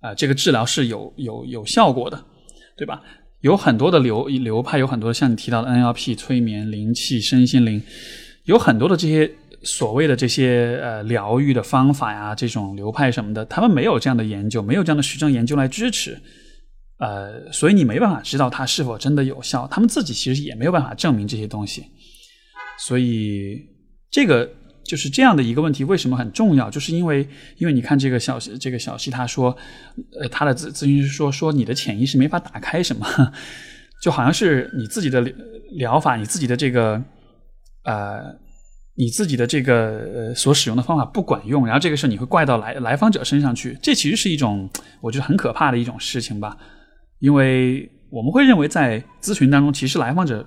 [0.00, 2.24] 啊，这个治疗是有有有效果的，
[2.76, 3.00] 对吧？
[3.40, 7.80] 有很多的流流派，有很多像你提到的 NLP、催眠、灵气、身心灵，
[8.44, 9.30] 有很多的这些
[9.62, 16.18] 所谓的这些呃疗愈的方法呀，这种流派什么的，他们没有这样的研究，没有这样的实证研究来支持。
[16.98, 21.84] 呃，所以你没办法知道它是否真的有效，他们自己其实也没有办法证明这些东西。
[22.78, 23.58] 所以
[24.10, 24.50] 这个
[24.84, 26.70] 就是这样的一个问题，为什么很重要？
[26.70, 27.28] 就是因为，
[27.58, 29.56] 因为你看这个小这个小西他说，
[30.20, 33.06] 呃，他的咨咨询师说说你的潜意识没法打开什么，
[34.00, 35.20] 就好像是你自己的
[35.72, 37.02] 疗法，你自己的这个
[37.84, 38.22] 呃，
[38.94, 46.56] 你自己的这个呃所使用的方法不管用，然后这个事你会怪到来来访者身上去，这其实是一种我觉得很可怕的一种事情吧。
[47.18, 50.46] 因为我们会认为，在咨询当中，其实来访者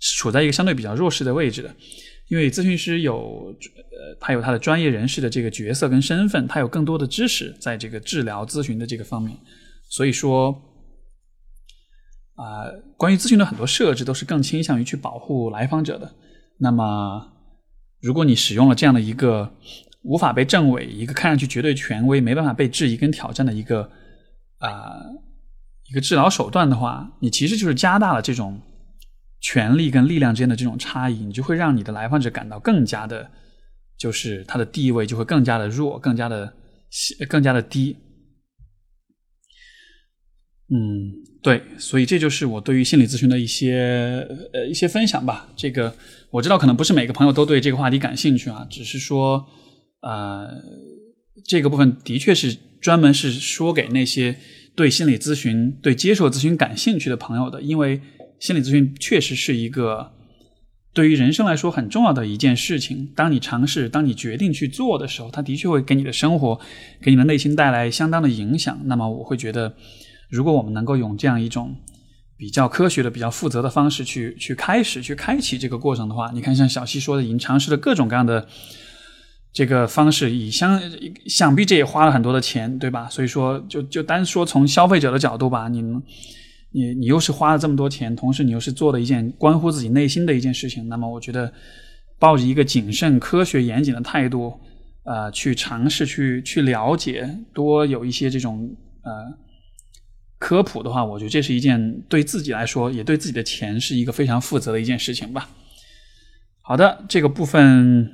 [0.00, 1.74] 是处在一个相对比较弱势的位置的，
[2.28, 3.54] 因为咨询师有
[3.92, 9.36] 呃，他有他的专业人士的这个角色跟身份，他有更多的知识在这个治疗咨询的这个方面，
[9.88, 10.54] 所以说
[12.34, 16.14] 啊，关于咨询的很多设置都是更倾向于去保护来访者的。
[16.58, 17.32] 那么，
[18.00, 19.52] 如果你使用了这样的一个
[20.02, 23.88] 无法被证伪、一个看上去绝对权威、没办法被质疑跟挑战的一个
[24.58, 25.00] 啊
[25.94, 28.60] 一个治疗手段的话，你其实就是加大了这种。
[29.46, 33.30] 权力跟力量之间的这种差异，你就会让你的来访者感到更加的，
[33.98, 36.54] 就是他的地位就会更加的弱，更加的
[37.28, 37.94] 更加的低。
[40.70, 45.50] 嗯，对，所以这就是我对于心理咨询的一些呃一些分享吧。
[45.54, 45.94] 这个
[46.30, 49.44] 我知道可能不是每个朋友都对这个话题感兴趣啊，只是说
[50.00, 50.46] 啊，
[51.44, 54.38] 这个部分的确是专门是说给那些
[54.74, 58.00] 对心理咨询、对接受咨询感兴趣的朋友的，因为。
[58.40, 60.12] 心理咨询确实是一个
[60.92, 63.10] 对于人生来说很重要的一件事情。
[63.14, 66.60] 当你尝试、当你决定去做的时候，它的确会给你的生活、
[67.00, 68.78] 给你的内心带来相当的影响。
[68.84, 69.74] 那么，我会觉得，
[70.28, 71.74] 如果我们能够用这样一种
[72.36, 78.46] 比较科学的、比较负责的方式去去开始、去开启这个过程的话，你看，像小溪说的，已经尝试了各种各样的
[79.54, 80.78] 这个方式，以相
[81.26, 83.08] 想必这也花了很多的钱，对吧？
[83.08, 85.82] 所以说，就就单说从消费者的角度吧，你。
[86.76, 91.52] 你你又是花了这么多钱，同时你又是做了一件关乎自己内心的一件事情，那么我觉得
[92.18, 94.52] 抱着一个谨慎、科学、严谨的态度，
[95.04, 98.68] 呃，去尝试、去去了解，多有一些这种
[99.04, 99.38] 呃
[100.36, 105.48] 科普的话，我觉得这是一件对自己来说，也对自己的钱是一个非常负责的一件事情吧。
[106.60, 108.10] 好的，这个部分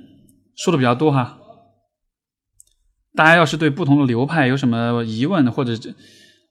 [0.62, 1.38] 说的比较多哈，
[3.14, 5.72] 大家要是对不同的流派有什么疑问或者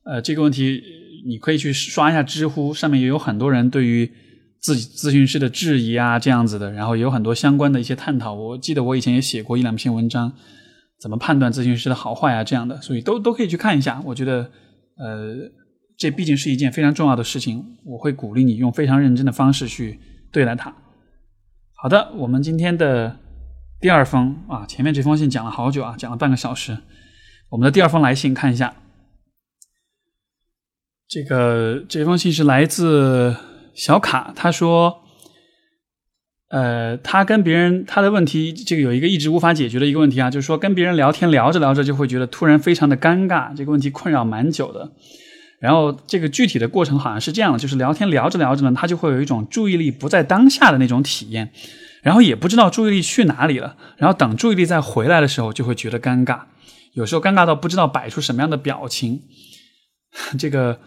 [0.04, 0.82] 呃这个问题。
[1.28, 4.10] 你可以去刷一下知乎，上面也有很多人对于
[4.62, 8.34] 自己咨询师的质疑啊，这样子的，然后也有很多相关的一些探讨。
[8.34, 10.32] 我记得我以前也写过一两篇文章，
[10.98, 14.02] 怎么判断咨询师的好坏啊，这样的，所以都都可以去看一下。
[14.06, 14.50] 我觉得，
[14.96, 15.36] 呃，
[15.98, 20.00] 这毕竟是一件非常重要的事情，我会鼓励你用非常认真的方式去
[20.32, 20.74] 对待它。
[21.76, 23.14] 好的，我们今天的
[23.82, 26.80] 第二封啊，前面这封信讲了好久啊，讲了半个小时。
[27.50, 28.76] 我们的第二封来信看一下。
[31.08, 33.38] 这个这封信是来自
[33.74, 35.02] 小卡，他说，
[36.50, 44.92] 呃，他跟别人他的问题，这个有一个一直无法解决的一个问题啊，就是说跟别人聊天聊着聊着就会觉得突然非常的尴尬，这个问题困扰蛮久的。
[45.62, 51.52] 然后这个具体的过程好像是这样的，就是聊天聊着聊着呢，他就会有一种注意力不在当下的那种体验，
[52.02, 56.42] 然后也不知道注意力去哪里了，然后等注意力再回来的时候就会觉得尴尬，
[56.94, 59.22] 有时候尴尬到不知道摆出什么样的表情，
[60.38, 60.80] 这个。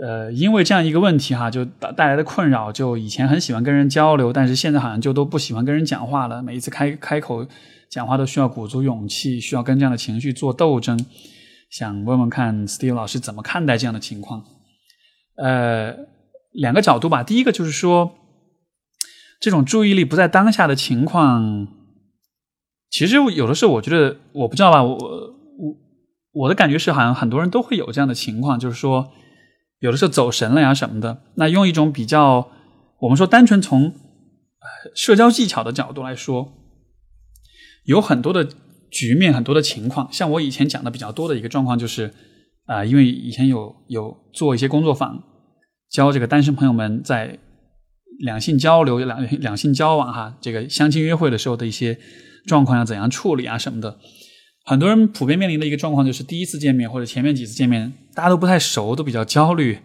[0.00, 6.40] 呃，因为这样一个问题哈，就带来的困扰，就以前很喜欢跟人交流，但是现在好像就都不喜欢跟人讲话了。
[6.40, 7.44] 每一次开开口
[7.90, 11.04] 讲话都需要鼓足勇气，需要跟这样的情绪做斗争。
[11.68, 14.44] 想问问看，Steve 老师怎么看待这样的情况？
[15.36, 15.92] 呃，
[16.52, 17.24] 两个角度吧。
[17.24, 18.14] 第一个就是说，
[19.40, 21.68] 这种注意力不在当下的情况，
[22.90, 25.76] 其实有的时候我觉得，我不知道吧，我我
[26.32, 29.12] 我的感觉是，好像很多人都会有这样的情况，就是说。
[29.80, 32.50] 有的时候走神了呀什么的，那用一种比较，
[32.98, 33.94] 我们说单纯从
[34.92, 36.52] 社交技巧的角度来说，
[37.84, 38.48] 有很多的
[38.90, 40.12] 局面，很多的情况。
[40.12, 42.12] 像我以前讲的比较多的一个状况就是，
[42.64, 45.22] 啊，因为以前有有做一些工作坊，
[45.88, 47.38] 教这个单身朋友们在
[48.18, 51.98] 两性交流、两两性交往哈，这个相亲约会的时候的一些
[52.46, 53.98] 状况要怎样处理啊什么的。
[54.64, 59.78] 很多人普遍面临的一个状况就是第一次见面或者前面几次见面，大家都不太熟，都比较焦虑，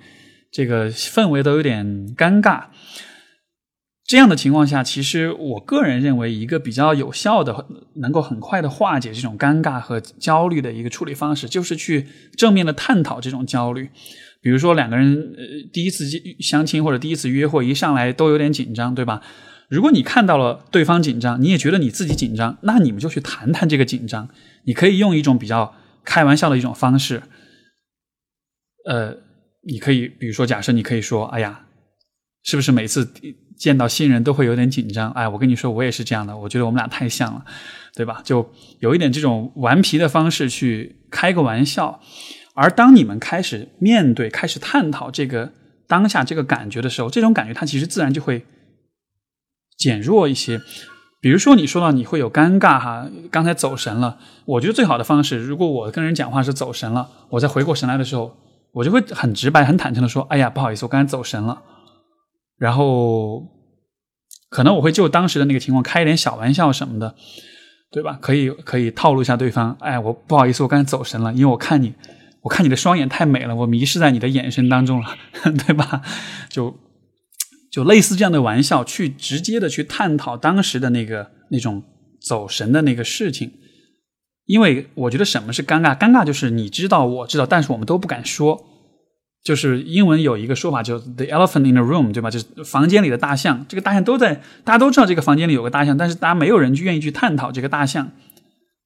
[0.52, 1.86] 这个氛围都有点
[2.18, 2.66] 尴尬。
[4.06, 7.66] 这样的情况下，其实我个人认为一个比较有效的、
[7.96, 13.90] 能够很快的化解这种尴尬和焦虑的一个处理方式，就是去正面的探讨这种焦虑。
[14.44, 16.06] 比如说两个人呃第一次
[16.40, 19.22] 相亲或者第一次约会，一上来都有点紧张，对吧？
[19.70, 24.28] 如果你看到了对方紧张，你也觉得你自己紧张，那你们就去谈谈这个紧张。
[24.66, 27.24] 你可以用一种比较开玩笑的一种方式，
[28.86, 29.16] 呃，
[29.66, 31.66] 你可以比如说，假设你可以说：“哎呀，
[32.44, 33.10] 是不是每次
[33.58, 36.38] 见到新人都会有点紧张？”哎，我跟你说，我也是这样的。
[36.38, 37.46] 我觉得我们俩太像了，
[37.96, 38.22] 对吧？
[38.26, 42.02] 就有一点这种顽皮的方式去开个玩笑。
[42.54, 45.52] 而当你们开始面对、开始探讨这个
[45.88, 48.46] 当下这个感觉的时候，这种感觉它其实自然就会。
[49.76, 50.62] 减弱一些，
[51.20, 54.20] 比如说你说到你会有尴尬哈，刚才走神了。
[54.46, 58.38] 我觉得最好的方式，如果我跟人讲话是走神了，我再回过神来的时候，
[58.72, 61.64] 我就会很直白、很坦诚的说：“哎呀，不好意思，我刚才走神了。”
[62.56, 63.44] 然后
[64.50, 67.16] 可能我会就当时的那个情况开一点小玩笑什么的，
[67.92, 68.18] 对吧？
[68.22, 69.76] 可以可以套路一下对方。
[69.82, 71.94] 哎，我不好意思，我刚才走神了，因为我看你，
[72.44, 75.18] 我看你的双眼太美了，我迷失在你的眼神当中了，
[75.66, 76.02] 对吧？
[76.50, 76.78] 就
[77.72, 81.84] 就类似这样的玩笑，去直接的去探讨当时的那个那种
[82.22, 83.52] 走神的那个事情。
[84.46, 85.98] 因为我觉得什么是尴尬？
[85.98, 88.66] 尴尬就是你知道，我知道，但是我们都不敢说。
[89.42, 92.30] 就是英文有一个说法，就 “the elephant in the room”，对吧？
[92.30, 93.66] 就是房间里的大象。
[93.68, 98.12] 这个大象都在，大家都知道这个房间里有个大象，但是大家没有人去愿意去探讨这个大象，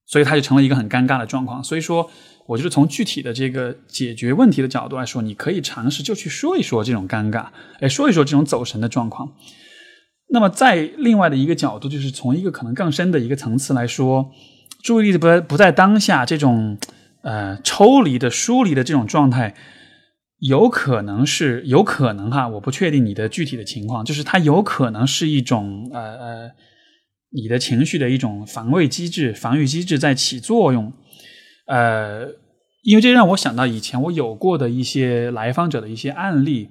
[0.07, 1.63] 所以它就成了一个很尴尬的状况。
[1.63, 2.09] 所以说，
[2.47, 7.47] 我觉得从具体的这个解决问题的角度来说，你可以尝试就去说一说这种尴尬，
[7.79, 9.33] 哎，说一说这种走神的状况。
[10.29, 14.31] 那么，在另外的一个角度，就是从一个可能更深的一个层次来说，
[14.81, 16.77] 注意力不在不在当下这种
[17.21, 19.55] 呃抽离的疏离的这种状态。
[20.39, 26.51] 有可能是有可能哈，我不确定你的具体的情况，就是它有可能是一种呃呃，
[27.29, 30.93] 你的情绪的一种防卫机制、防御机制在起作用，
[31.67, 32.27] 呃，
[32.83, 36.69] 因为这让我想到以前我有过的一些来访者的一些案例，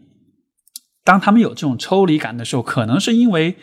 [1.04, 3.54] 当他们有这种抽离感的时候，可能是因为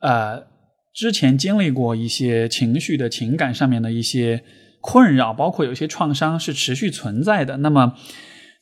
[0.00, 0.44] 呃
[0.92, 4.42] 之前经历过一些情绪的情感上面的一些
[4.80, 7.94] 困扰，包括有些创伤是持续存在的，那么。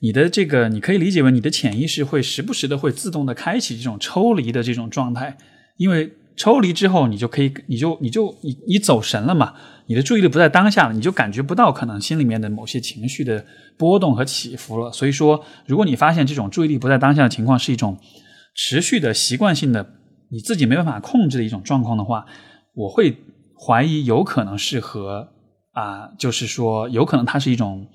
[0.00, 5.36] 你的这个，你可以理解为你的潜意识会时不时的会自动的开启这种抽离的这种状态，
[5.76, 9.54] 因为抽离之后，你就可以，你就你就你你走神了嘛，
[9.86, 13.44] 你的注意力不在当下了，你就感觉不到可能心里面的某些情绪的
[13.76, 14.92] 波动和起伏了。
[14.92, 17.98] 所以说，如果你发现这种注意力不在当下的情况是一种
[18.54, 19.94] 持续的习惯性的，
[20.30, 22.24] 你自己没办法控制的一种状况的话，
[22.74, 23.16] 我会
[23.58, 25.28] 怀疑有可能是和
[25.72, 27.88] 啊，就是说有可能它是一种。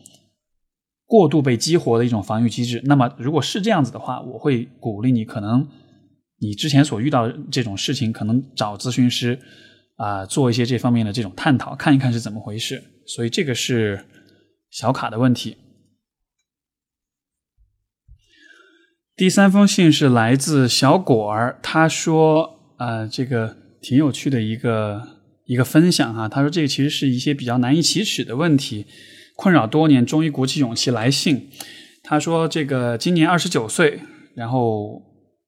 [1.06, 2.82] 过度被激活的一种防御机制。
[2.86, 5.68] 那么，如果是这样子的话，我会鼓励你，可能
[6.40, 9.40] 你之前所遇到这种事情，可能找咨询师
[9.96, 12.84] 啊，做一些这方面的这种探讨，看一看是怎么回事。
[13.06, 14.06] 所以，这个是
[14.70, 15.58] 小卡的问题。
[19.16, 25.02] 第三封信是来自小果儿，他说啊，这个挺有趣的一个
[25.46, 26.28] 一个分享哈。
[26.28, 28.86] 他说，这个其实是一些比较难以启齿的问题。
[29.36, 31.50] 困扰多年，终于鼓起勇气来信。
[32.04, 34.00] 他说：“这个今年二十九岁，
[34.36, 35.02] 然后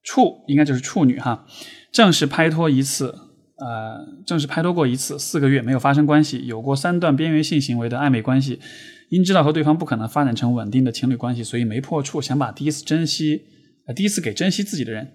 [0.06, 1.46] 处应该就是处女哈，
[1.92, 3.14] 正式拍拖一次，
[3.58, 8.62] 呃，正式拍拖过一次，四个月没有发生关系，有过三段边缘性行为的暧昧关系。
[9.10, 13.42] 因知道和对方不可能发展成稳定的情侣关系，所以没破处，想把第一次珍惜，
[13.88, 15.12] 呃，第一次给珍惜自己的人。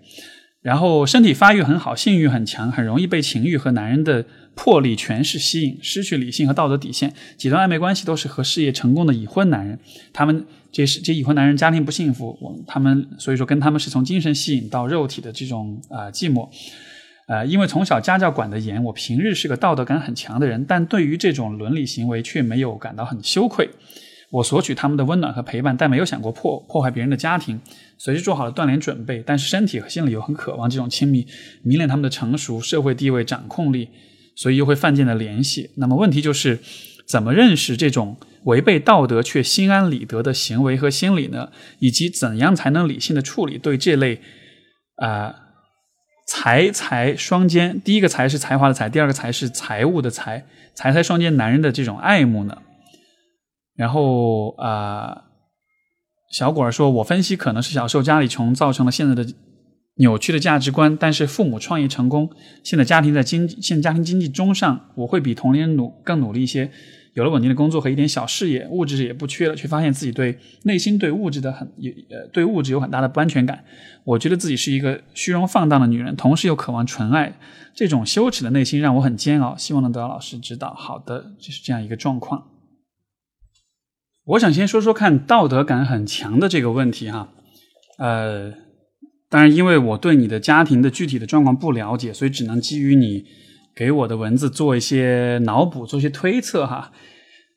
[0.61, 4.27] 然后身体发育很好，性欲很强，很容易被情欲和男人的。”
[4.57, 7.15] 魄力、权势吸引，失去理性和道德底线。
[7.39, 9.79] 几段暧昧关系都是和事业成功的已婚男人，
[10.13, 16.49] 他们这是这已婚男人家庭不幸福，我他们所以说跟他们是从精神吸引到肉体的这种啊寂寞，
[17.27, 23.69] 呃，因为从小家教管得严，我平日是个道德感很强的人，但对于这种伦理行为却没有感到很羞愧。
[24.31, 27.61] 我索取他们的温暖和陪伴，但没有想过破破坏别人的家庭，
[27.99, 31.27] 随时做好了断联准备，但是身体和心里又很渴望这种亲密，
[31.63, 33.89] 迷恋他们的成熟、社会地位、掌控力。
[34.37, 35.71] 所以又会犯贱的联系。
[35.77, 36.61] 那么问题就是，
[37.05, 41.51] 怎么认识这种违背道德却心安理得的行为和心理呢？
[41.79, 44.21] 以及怎样才能理性的处理对这类
[44.97, 45.35] 啊
[46.27, 47.81] 财财双肩？
[47.81, 52.59] 第一个财是才华的财，第二个财是财务的财，财财双肩男人的这种爱慕呢？
[53.75, 55.25] 然后啊，
[56.33, 59.27] 小果儿说，我分析可能是小时候家里穷造成了现在的。
[59.97, 62.31] 扭曲的价值观，但是父母创业成功，
[62.65, 66.71] 现在家庭在经现在家庭经济中上，我会比同龄人努更努力一些，
[67.15, 73.65] 有了稳定的工作和一点小事业，物质也不缺了，却发现自己对内心对物质的很也呃对物质有很大的不安全感。
[74.05, 77.39] 我觉得自己是一个虚荣放荡的女人，同时又渴望纯爱，
[77.75, 80.73] 这种羞耻的内心让我很煎熬，希望能得到老师指导。
[80.75, 82.49] 好的，就是这样一个状况。
[84.25, 87.33] 我想先说说看道德感很强的这个问题哈，
[87.99, 88.53] 呃。
[89.33, 93.25] 当然，因为我对你的家庭的具体的状况不了解，所以只能基于你
[93.75, 96.93] 给我的文字做一些脑补，做一些推测哈。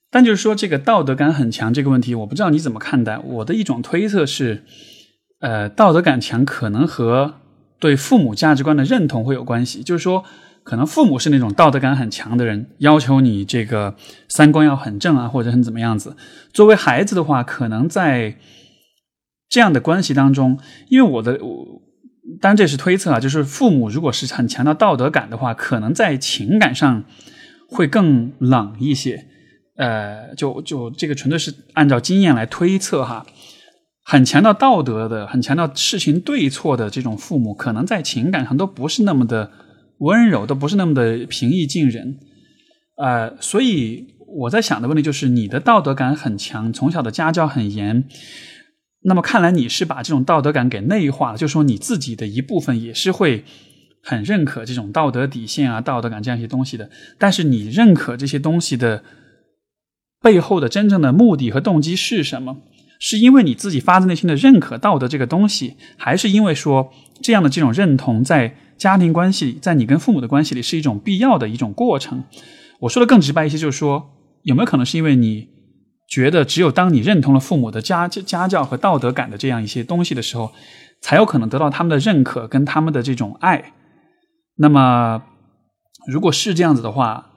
[0.10, 3.18] 但就是说，这个道德感很强这个问题，我不知道你怎么看待。
[3.18, 4.64] 我的一种推测是，
[5.40, 7.36] 呃，道德感强可能和
[7.80, 9.82] 对父母价值观的认同会有关系。
[9.82, 10.24] 就是说，
[10.64, 13.96] 可能父母是那种道德感很强的人，要求你这个
[14.28, 16.16] 三观要很正啊，或者很怎么样子。
[16.54, 18.38] 作为孩子的话，可能在。
[19.50, 20.58] 这样的关系当中，
[20.90, 21.82] 因为我的我，
[22.40, 27.04] 当然这是推测啊，就是父母如果是很强调道德感的话，可能在情感上
[27.70, 29.26] 会更冷一些。
[29.76, 33.26] 呃，就就这个纯粹是按照经验来推测哈，
[34.06, 39.52] 很强调道德的，很强调事情对错的这种父母，可能在情感上都不是那么的
[39.98, 42.20] 温柔，都不是那么的平易近人。
[42.98, 44.06] 呃，所以
[44.38, 48.06] 我在想的问题就是，你的道德感很强，从小的家教很严。
[49.06, 53.44] 那么看来你是把这种道德感给内化了，就说你自己的一部分也是会
[54.02, 56.90] 很认可这种道德底线啊、道德感这样一些东西的。
[57.18, 59.04] 但是你认可这些东西的
[60.22, 62.58] 背后的真正的目的和动机是什么？
[63.00, 72.24] 是因为你自己发自内心的认可道德这个东西，还是因为说这样的这种认同在家庭关系里，在你跟父母的关系里是一种必要的一种过程？
[72.80, 74.12] 我说的更直白一些，就是说
[74.44, 75.50] 有没有可能是因为你？
[76.14, 80.54] 觉得只有当你认同了父母的家家教和道德感的这样一些东西的时候，
[81.02, 83.74] 才有可能得到他们的认可跟他们的这种爱。
[84.58, 85.24] 那么，
[86.06, 87.32] 如果是这样子的话，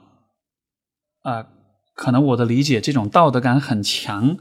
[1.23, 1.47] 啊，
[1.95, 4.37] 可能我的理解，这种道德感很强，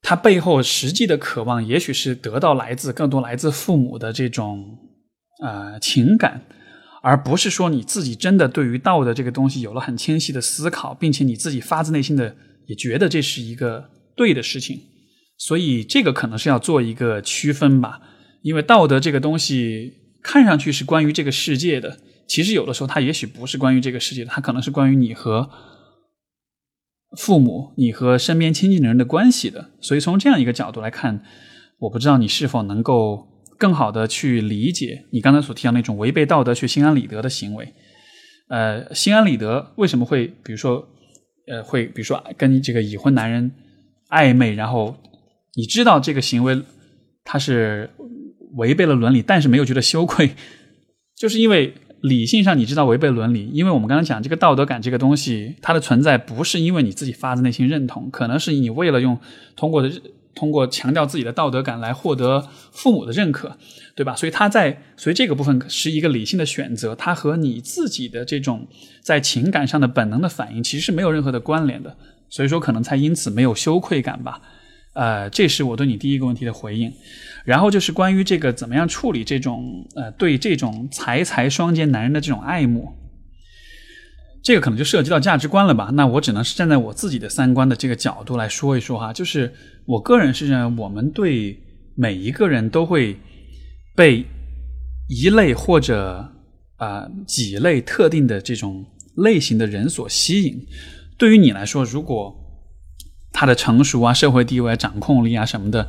[0.00, 4.78] 它背后实际的渴望，也许是得到来自更多来自父母的这种
[5.42, 6.42] 啊情感，
[7.02, 12.36] 而不是说你自己真的对于道德这个东西有了很清晰的思考，并且你自己发自内心的。
[12.66, 14.80] 也觉得这是一个对的事情，
[15.36, 18.00] 所以这个可能是要做一个区分吧。
[18.42, 19.92] 因为道德这个东西
[20.22, 25.48] 看上去是关于这个世界的，其实有的时候它也许不是关于这个世界的，它可能是关于你和
[27.16, 29.70] 父母、你和身边亲近的人的关系的。
[29.80, 31.22] 所以从这样一个角度来看，
[31.78, 37.72] 我不知道你是否能够更好的去理解你刚才所提到那种违背道德却心安理得的行为。
[38.48, 40.88] 呃，心安理得为什么会，比如说？
[41.46, 43.50] 呃，会比如说跟这个已婚男人
[44.08, 44.96] 暧昧，然后
[45.54, 46.60] 你知道这个行为
[47.24, 47.90] 他是
[48.54, 50.30] 违背了伦理，但是没有觉得羞愧，
[51.16, 59.18] 就是因为理性上你知道违背伦理，因为我们刚刚讲这个道德感这个东西，它的存在不是因为你自己发自内心认同，可能是你为了用
[59.56, 59.90] 通过的。
[60.34, 63.56] 通过强调自己的道德感来获得父母的认可，
[63.94, 64.16] 对吧？
[64.16, 68.66] 所以他在，所以这个部分是一个理性的选择，他和你自己的这种
[69.00, 71.96] 在情感上的本能的反应其实是没有任何的关联的。
[72.30, 74.40] 所以说，可能才因此没有羞愧感吧。
[74.94, 76.92] 呃，这是我对你第一个问题的回应。
[77.44, 82.90] 然后就是关于这个怎么样处理这种呃对这种财财双肩男人的这种爱慕。
[84.42, 85.90] 这个可能就涉及到价值观了吧？
[85.92, 89.12] 那我只能是站在我自己的三观的这个角度来说一说哈。
[89.12, 89.54] 就是
[89.86, 91.62] 我个人是认为，我们对
[91.94, 93.16] 每一个人都会
[93.94, 94.24] 被
[95.08, 96.28] 一类或者
[96.76, 98.84] 啊几类特定的这种
[99.18, 100.66] 类型的人所吸引。
[101.16, 102.36] 对于你来说，如果
[103.32, 105.86] 他的成熟啊、社会地位、掌控力啊什么的，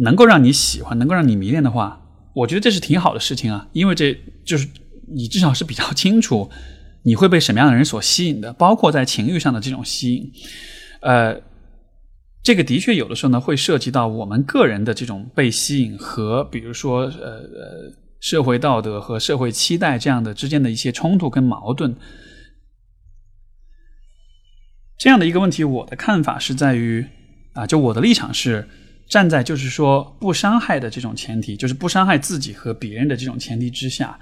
[0.00, 2.02] 能够让你喜欢、能够让你迷恋的话，
[2.34, 3.66] 我觉得这是挺好的事情啊。
[3.72, 4.68] 因为这就是
[5.08, 6.50] 你至少是比较清楚。
[7.06, 8.52] 你会被什么样的人所吸引的？
[8.52, 10.32] 包括在情欲上的这种吸引，
[11.02, 11.40] 呃，
[12.42, 21.94] 这个的确有的时候呢，会涉及到我们个人的这种被吸引和，比如说，呃呃，社会道德和社会期待这样的之间的一些冲突跟矛盾。
[24.98, 27.06] 这样的一个问题，我的看法是在于，
[27.52, 28.68] 啊，就我的立场是
[29.08, 34.18] 站在就是说不伤害的这种前提，就是不伤害自己和别人的这种前提之下。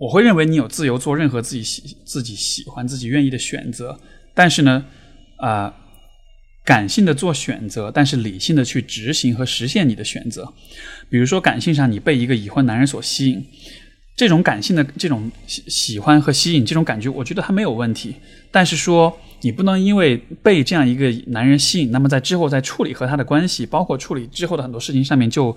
[0.00, 4.00] 我会认为你有自由做任何自己喜、自己喜欢、自己愿意的选择，
[4.32, 4.86] 但是呢，
[5.36, 5.74] 啊，
[6.64, 10.50] 感性的做选择，但是理性的去执行和实现你的选择。
[11.10, 13.44] 比如说，感性上你被一个已婚男人所吸引，
[14.16, 18.16] 这种感性的这种喜喜欢和吸引这种感觉，我觉得他没有问题。
[18.50, 25.54] 但是说，你不能因为被这样一个男人吸引，那么在之后在处理和他的关系，包括处理之后的很多事情上面，就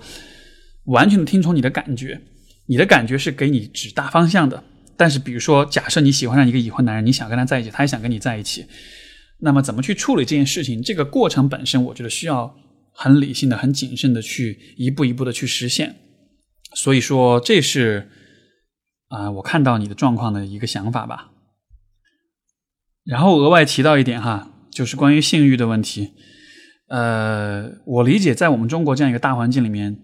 [0.84, 2.20] 完全的听从你的感觉。
[2.66, 4.64] 你的感觉是给你指大方向的，
[4.96, 8.64] 但是比如说，假设你喜欢上一个已婚男人，你想跟他在一起，他也想跟你在一起，
[9.40, 10.82] 那么怎么去处理这件事情？
[10.82, 12.56] 这个过程本身，我觉得需要
[12.92, 15.96] 很理性的、很谨慎的去一步一步的去实现。
[16.74, 18.08] 所以说，这是
[19.08, 21.32] 啊，我看到你的状况的一个想法吧。
[23.04, 26.12] 然后额外提到一点哈，就是关于性欲的问题。
[26.88, 29.98] 呃，我理解在我们中国这样一个大环境里面。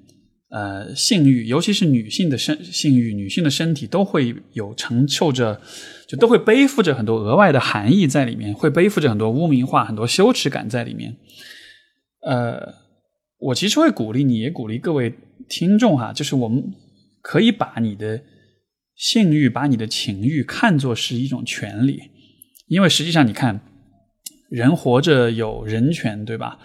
[0.51, 5.61] 呃，性欲，尤其是女性的身性欲，女性的身体都会有承受着，
[6.09, 11.17] 就都会背负着很多额外的含义在里面，会背负着很多污名化、很多羞耻感在里面。
[12.27, 12.75] 呃，
[13.39, 15.15] 我其实会鼓励你，也鼓励各位
[15.49, 16.65] 听众哈，就是我们
[17.23, 18.21] 可以把你的
[18.97, 22.03] 性欲、把你的情欲看作是一种权利，
[22.67, 23.61] 因为实际上你看，
[24.51, 26.59] 人活着有人权，对吧？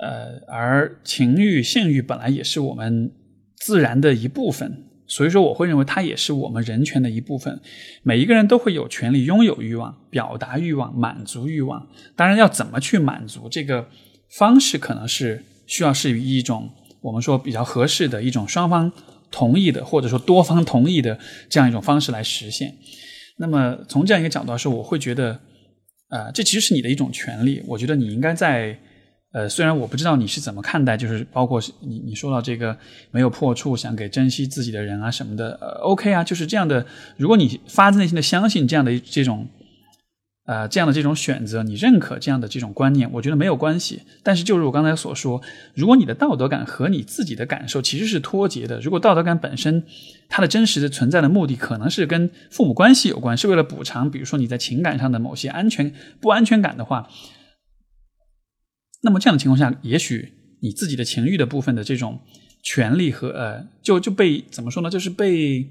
[0.00, 3.12] 呃，而情欲、性欲本来也是我们
[3.56, 7.60] 自然的一部分，所以说我会认为它也是我们人权的一部分。
[8.02, 11.86] 每一个人都会有权利拥有欲望、表达欲望、满足欲望。
[12.16, 13.88] 当然，要怎么去满足这个
[14.38, 16.68] 方式，可能是需要是一种
[17.00, 18.90] 我们说比较合适的一种双方
[19.30, 21.18] 同意的，或者说多方同意的
[21.48, 22.74] 这样一种方式来实现。
[23.36, 25.40] 那么从这样一个角度来说，我会觉得，
[26.08, 27.62] 呃，这其实是你的一种权利。
[27.66, 28.78] 我觉得你应该在，
[29.34, 32.74] 呃，虽然我不知道你是怎么看待，就是包括你你说到这个
[33.10, 36.86] 没有破处，想给珍惜自己的人啊什么的，呃，OK 啊，就是这样的。
[37.16, 39.48] 如果你发自内心的相信这样的这种。
[40.46, 44.02] 呃，这样的这种选择，你认可这样的这种观念，我觉得没有关系。
[44.22, 45.40] 但是，就如我刚才所说，
[45.72, 49.82] 如果你的道德感和你自己的感受其实是脱节的，如果道德感本身
[50.28, 57.08] 它的真实的存在的目的可能是跟父母关系有关，是为了补偿，比如说你在情感上的某些安全不安全感的话，
[59.04, 62.18] 那么这样的情况下，也许你自己的情欲的部分的这种
[62.64, 64.90] 权利和呃，就就被怎么说呢？
[64.90, 65.62] 就是被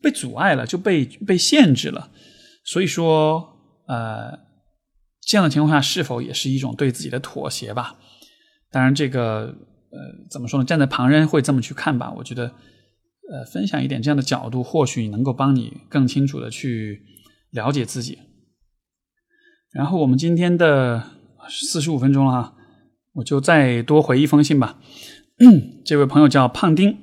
[0.00, 2.10] 被阻碍了，就被被限制了。
[2.64, 3.50] 所以说。
[3.86, 4.38] 呃，
[5.20, 7.98] 这样的情况下是否也是一种对自己的妥协吧？
[8.70, 9.54] 当然，这个
[9.90, 9.98] 呃，
[10.30, 10.64] 怎么说呢？
[10.64, 12.10] 站在旁人会这么去看吧？
[12.16, 12.46] 我觉得，
[13.30, 17.02] 呃，分享一点这样的角度，或许能够帮你更清楚的去
[17.50, 18.18] 了解自己。
[19.70, 21.10] 然后我们今天的
[21.50, 22.53] 四十五分钟了哈，
[23.14, 24.78] 我就再多回一封信吧。
[25.84, 26.98] 这位朋友叫胖丁，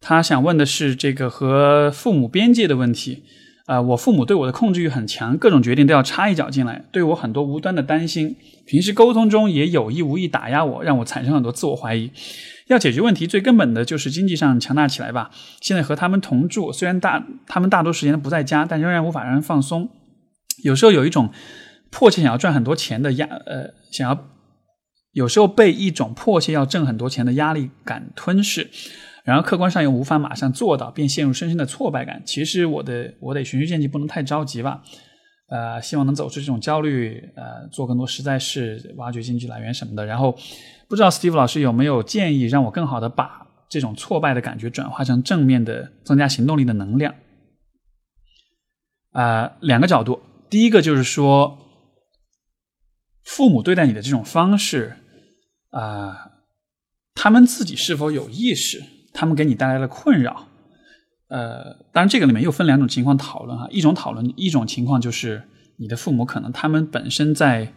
[0.00, 3.24] 他想问的是这个和父母边界的问题。
[3.66, 8.36] 啊，我父母对我的控制欲很强，各种决定都要插一脚进来，对我很多无端的担心。
[8.64, 12.12] 平时沟通中也有意无意打压我，让我产生很多自我怀疑。
[12.68, 15.32] 要解决问题，最根本的就是经济上强大起来吧。
[15.60, 19.88] 现在和他们同住，虽然大他们大多时间不在家，但仍然无法让人放松。
[20.62, 21.30] 有时候有一种
[21.90, 24.14] 迫切想要赚很多钱的压，呃，想要
[25.16, 28.68] 有时候被一种迫切要挣很多钱的压力感吞噬。
[29.24, 32.22] 然后客观上又无法马上做到，便陷入深深的挫败感。
[32.26, 34.82] 其实我的我得循序渐进，不能太着急吧。
[35.48, 40.04] 呃，希望能走出这种焦虑，呃，做更多实在事，挖掘经济来源什么的。
[40.04, 40.36] 然后
[40.86, 47.14] 不知道 Steve 老师有没有建议，让我更好的把这种挫败的感觉转化成正面的、增加行动力的能量？
[49.12, 50.20] 啊，两个角度。
[50.50, 51.56] 第一个就是说，
[53.24, 54.96] 父母对待你的这种方式，
[55.70, 56.30] 啊，
[57.14, 58.82] 他们自己是否有意识？
[59.12, 60.46] 他们给你带来了困扰，
[61.28, 63.66] 呃，当然这个里面又分两种情况讨论哈。
[63.70, 65.42] 一种讨论，一种情况就是
[65.78, 67.72] 你的父母可能他们本身在，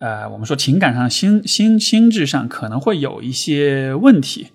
[0.00, 4.48] 呃，我们说情感上、心心心智上可能会有一些问题，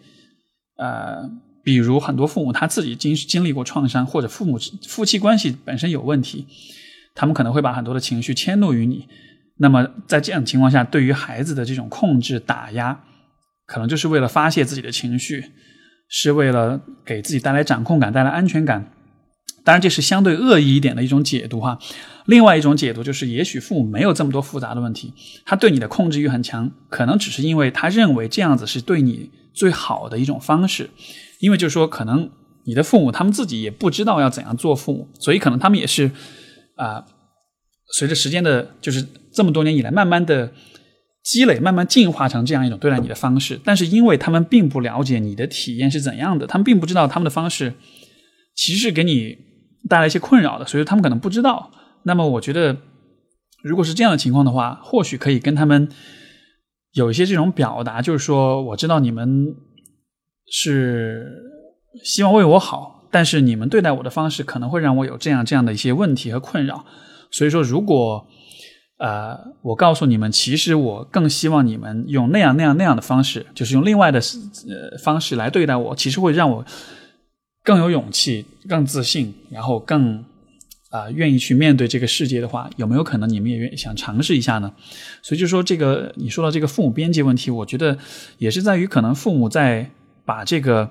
[0.78, 1.28] 呃，
[1.64, 6.46] 比如很多父母他自己经经历过创伤，或者父母夫妻关系本身有问题，
[7.16, 9.08] 他们可能会把很多的情绪迁怒于你。
[9.58, 13.04] 那么在这样的情况下，对于孩子的这种控制打压。
[13.66, 15.44] 可能就是为了发泄自己的情绪，
[16.08, 18.94] 是为了给自己带来掌控感、带来安全感。
[19.66, 21.78] 当然，这是相对恶意一点的一种解读哈。
[22.28, 25.14] 另外一种解读就是，也许父母没有这么多复杂的问题，
[25.46, 30.90] 他对你的控制欲很强，可能只是因为他认为这样子是对你最好的一种方式。
[31.42, 32.30] 因为就是说，可能
[32.64, 36.10] 你的父母他们自己也不知道要怎样做父母，所以可能他们也是
[36.78, 37.04] 啊，
[37.92, 40.52] 随着时间的，就是这么多年以来，慢慢的。
[41.24, 47.74] 积累慢慢进化成这样一种对待你的方式，但是因为他们并不了解你的体验是怎样的，他们并不知道他们的方式
[48.56, 49.38] 其实是给你
[49.90, 51.70] 带来一些困扰的，所以他们可能不知道。
[52.04, 52.78] 那么我觉得，
[53.62, 55.90] 如果是这样的情况的话，或许可以跟他们
[56.94, 59.54] 有一些这种表达，就是说我知道你们
[60.50, 61.28] 是
[62.06, 66.86] 希望为我好，但是你们对待我的方式可能会让我有这样这样的一些问题和困扰，
[67.38, 68.28] 所以说如果。
[69.00, 76.66] 呃，我告诉你们，其实我更希望你们用那样那样那样的方式，就是用另外的呃方式来对待我，其实会让我
[77.64, 80.26] 更有勇气、更自信，然后更
[80.90, 84.74] 啊愿意去面对这个世界的话，有没有可能你们也愿想尝试一下呢？
[85.22, 87.96] 所以就说这个，你说到这个父母边界问题，我觉得
[88.40, 89.92] 也是在于可能父母在
[90.26, 90.90] 把这个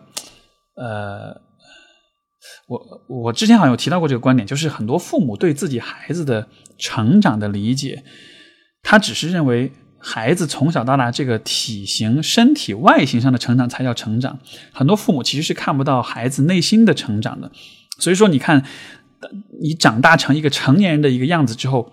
[0.77, 1.45] 呃。
[2.67, 8.03] 我我之前好像有提到过这个观点，就是很多父母对自己孩子的成长的理解，
[8.83, 14.39] 他只是认为孩子从小到大这个体型、身体外形上的成长才叫成长。
[14.73, 17.51] 很多父母其实是看不到孩子内心的成长的。
[17.99, 18.65] 所以说，你看，
[19.61, 21.93] 你长大成一个成年人的一个样子之后，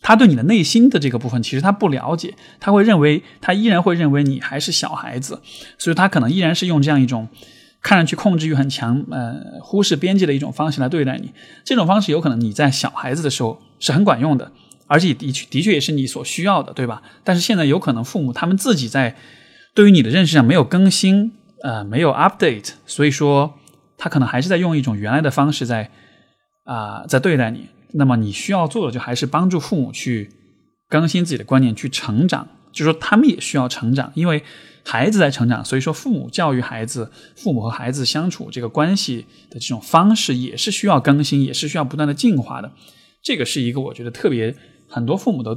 [0.00, 5.40] 他对你的内心的这个部分其实他不了解，他会认为他依然会认为你还是小孩子，
[5.78, 7.28] 所以他可能依然是用这样一种。
[7.82, 11.32] 看上去控制欲很强，呃，忽视边界的一种方式来对待你，
[11.64, 14.52] 这种方式有可能你在小孩子的时候是很管用的，
[14.86, 17.02] 而且的确的确也是你所需要的，对吧？
[17.24, 19.16] 但是现在有可能父母他们自己在
[19.74, 21.32] 对于你的认识上没有更新，
[21.64, 23.54] 呃，没有 update，所以说
[23.98, 25.90] 他可能还是在用一种原来的方式在
[26.62, 27.66] 啊在对待你。
[27.94, 30.30] 那么你需要做的就还是帮助父母去
[30.88, 34.44] 更新自己的观念，去成长，就是说他们也需要成长，因为。
[34.84, 42.72] 孩子在成长，所以说父母教育孩子，父母和孩子相处这个关系的这种方式也是需要更新，也是需要不断的进化的。
[43.22, 44.54] 这个是一个我觉得特别
[44.88, 45.56] 很多父母都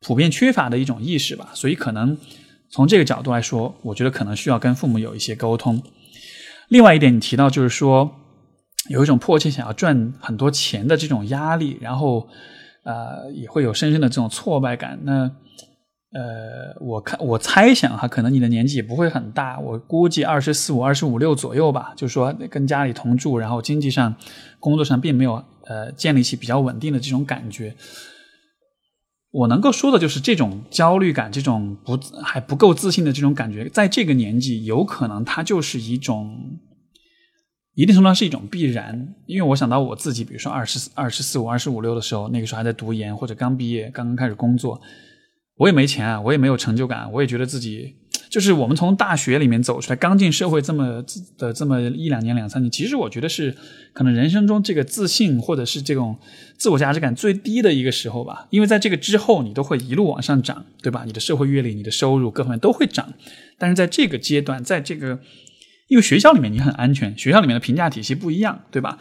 [0.00, 1.50] 普遍缺乏的一种意识吧。
[1.54, 2.18] 所以可能
[2.70, 5.82] 从这个角度来说，我觉得可能需要跟父母有一些沟通。
[6.68, 8.14] 另外一点，你提到就是说
[8.88, 12.28] 有一种迫切想要赚很多钱的这种压力，然后
[12.84, 14.98] 呃也会有深深的这种挫败感。
[15.04, 15.30] 那
[16.14, 21.94] 呃，我看我猜想哈，可能你的年纪也不会很大，我估计二十四五、二十五六左右吧。
[21.96, 24.14] 就是说跟家里同住，然后经济上、
[24.60, 27.74] 工作上并没有呃建立起比较稳定的这种感觉。
[29.30, 36.58] 我能够说的就是这种焦虑感，这种不还不够自信的这种感觉，在这个年纪，有可能它就是一种
[37.74, 39.14] 一定程度上是一种必然。
[39.24, 44.78] 因为我想到我自己，比如说二十二十四五、二十五六的时候，那个时候还在读研或者刚毕业、刚刚开始工作。
[45.56, 47.94] 我也没钱啊，我也没有成就感，我也觉得自己
[48.30, 51.04] 就是我们从大学里面走出来，刚进社会这么
[51.36, 53.54] 的这么一两年、两三年，其实我觉得是
[53.92, 56.16] 可能人生中这个自信或者是这种
[56.56, 58.46] 自我价值感最低的一个时候吧。
[58.50, 61.04] 因为在这个之后，你都会一路往上涨，对吧？
[61.06, 63.12] 你的社会阅历、你的收入各方面都会涨。
[63.58, 65.20] 但是在这个阶段，在这个
[65.88, 68.98] 因为学校里面你很安全，学校里面的评价体系不一样，对吧？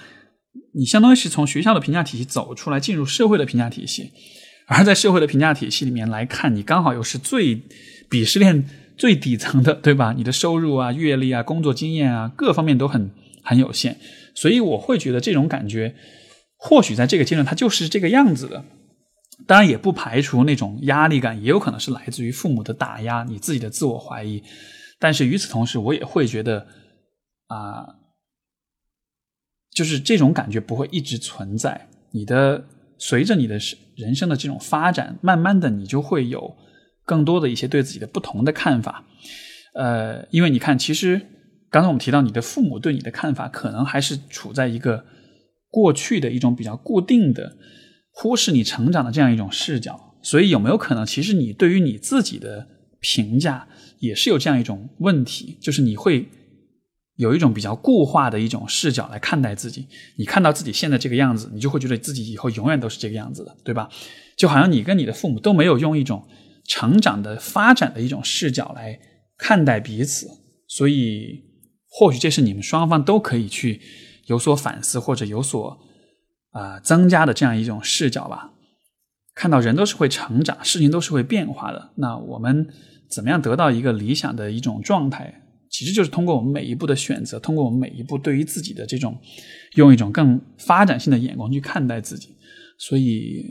[0.74, 4.12] 你相当于是从学校的评价体系走出来，进入社会的评价体系。
[4.74, 7.62] 而在社会的评价体系里面来看，你刚好又是最
[8.10, 8.64] 鄙视链
[8.98, 10.14] 最底层的，对吧？
[10.16, 13.12] 你的收入啊、阅历啊、工作经验啊，各方面都很
[13.44, 13.98] 很有限，
[14.34, 15.94] 所以我会觉得这种感觉，
[16.56, 18.64] 或许在这个阶段它就是这个样子的。
[19.46, 24.42] 当然，也不排除那种压力感，也有可能是来自于父母的打压、你自己的自我怀疑。
[25.00, 26.66] 但是与此同时，我也会觉得
[27.48, 27.86] 啊，
[29.74, 32.64] 就是这种感觉不会一直存在，你的。
[33.04, 33.58] 随着你的
[33.96, 36.56] 人生的这种发展，慢慢的你就会有
[37.04, 39.04] 更多的一些对自己的不同的看法。
[39.74, 41.20] 呃，因为你看，其实
[41.72, 45.04] 刚才我们提到你的父母对你的看法，可能还是处在一个
[45.72, 47.58] 过去的一种比较固定的、
[48.12, 50.20] 忽视你成长的这样一种视角。
[50.22, 52.68] 所以有没有可能，其实你对于你自己的
[53.00, 56.30] 评价也是有这样一种问题，就是你会。
[57.16, 59.88] 有一种比较固化的一种视角来看待自己，
[60.18, 63.90] 你看到自己现在这个样子，你就会觉得自己以后永远都是这个样子的，对吧？
[64.38, 66.28] 就好像你跟你的父母都没有用一种
[66.66, 69.00] 成长的发展的一种视角来
[69.38, 70.28] 看待彼此，
[70.68, 71.44] 所以
[71.88, 73.82] 或许这是你们双方都可以去
[74.28, 75.78] 有所反思或者有所
[76.52, 78.54] 啊增加的这样一种视角吧。
[79.36, 82.68] 看到人都是会成长，事情都是会变化的，那我们
[83.10, 85.42] 怎么样得到一个理想的一种状态？
[85.72, 89.18] 其实就是通过我们每一步的选择，通过我们每一步对于自己的这种，
[89.76, 92.36] 用一种更发展性的眼光去看待自己。
[92.78, 93.46] 所以，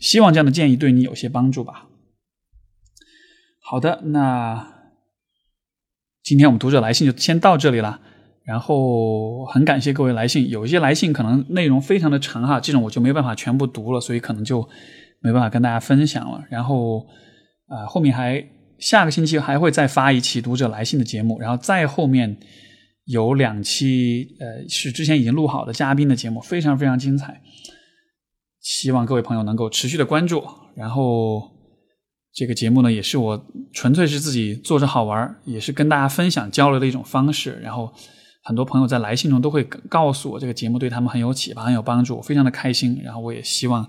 [0.00, 1.88] 希望这样的建议对你有些帮助吧。
[3.60, 4.72] 好的，那
[6.22, 8.00] 今天我们读者来信就先到这里了。
[8.44, 14.68] 然后很感谢各位来信，有一些来信可能内容非常的长哈，这种我就没办法全部读了，所以可能就
[15.18, 16.44] 没办法跟大家分享了。
[16.48, 17.04] 然后
[17.66, 18.48] 啊，后面还。
[18.82, 22.36] 下个星期还会再发一期读者来信的节目，然后再后面
[23.04, 27.40] 有两期，呃，是之前已经录好的嘉宾的节目，非常非常精彩。
[28.60, 30.42] 希望各位朋友能够持续的关注。
[30.74, 31.48] 然后
[32.34, 37.60] 这个节目呢，也是我纯粹是自己做着好玩，也是跟大家分享交流的一种方式。
[37.62, 37.92] 然后
[38.42, 43.00] 很多朋友在来信中都会告诉我，这个节目对他们很有启发、很有帮助，我非常的开心。
[43.04, 43.88] 然后我也希望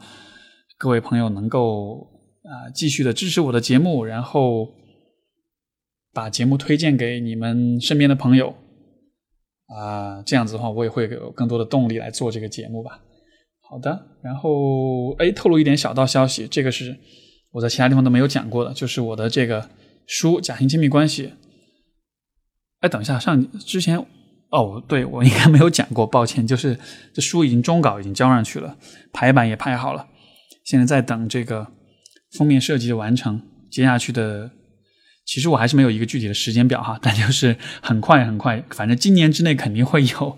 [0.77, 2.07] 各位朋友能够
[2.43, 4.69] 啊继续的支持我的节目，然后。
[6.13, 8.55] 把节目推荐给你们身边的朋友，
[9.75, 12.99] 啊，这样子的话，我也会有更多的动力来做这个节目吧。
[13.67, 16.95] 好的，然后哎，透露一点小道消息，这个是
[17.51, 19.67] 我在其他地方都没有讲过的，就是我的这个
[20.05, 21.27] 书《假性亲密关系》。
[22.81, 23.97] 哎，等一下，上之前
[24.51, 26.77] 哦，对我应该没有讲过，抱歉，就是
[27.11, 28.77] 这书已经终稿已经交上去了，
[29.11, 30.07] 排版也排好了，
[30.63, 31.65] 现在在等这个
[32.37, 33.41] 封面设计完成，
[33.71, 34.51] 接下去的。
[35.25, 40.37] 其实我还是没有一个具体的时间表哈， 但就是很快很快，反正今年之内肯定会有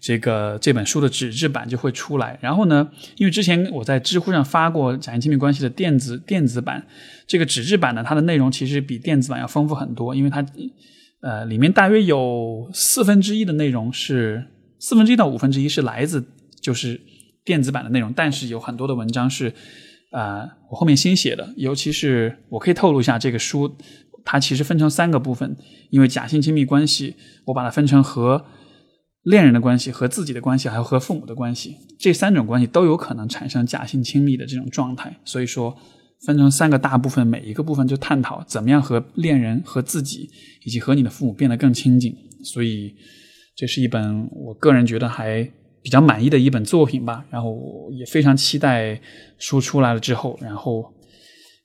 [0.00, 2.38] 这个这本书的纸质版就会出来。
[2.40, 6.86] 然后呢，因为之前我在知乎上发过《假性亲密关系》的电子电子版，
[7.26, 10.44] 这个纸质版呢，它的内容其实比电子版要丰富很多，因为它
[11.20, 14.46] 呃里面大约有四分之一的内容是
[14.78, 16.24] 四分之一到五分之一是来自
[16.60, 16.98] 就是
[17.44, 19.52] 电子版的内容，但是有很多的文章是
[20.10, 23.76] 啊我后面新写的，尤其是我可以透露一下这个书。
[24.24, 25.56] 它其实分成三个部分，
[25.90, 27.16] 因为假性亲密关系，
[27.46, 28.44] 我把它分成和
[29.24, 35.16] 恋人的关系、和自己的关系，还有和父母的关系，这三种关系都有可能产生假性亲密的这种状态。
[35.24, 35.76] 所以说，
[36.26, 40.28] 分成三个大部分，每一个部分就探讨怎么样和恋人、和自己
[40.64, 42.12] 以及和你的父母变得更亲近。
[42.44, 42.94] 所以，
[43.56, 45.48] 这是一本我个人觉得还
[45.82, 47.24] 比较满意的一本作品吧。
[47.30, 49.00] 然后也非常期待
[49.38, 50.92] 书出来了之后，然后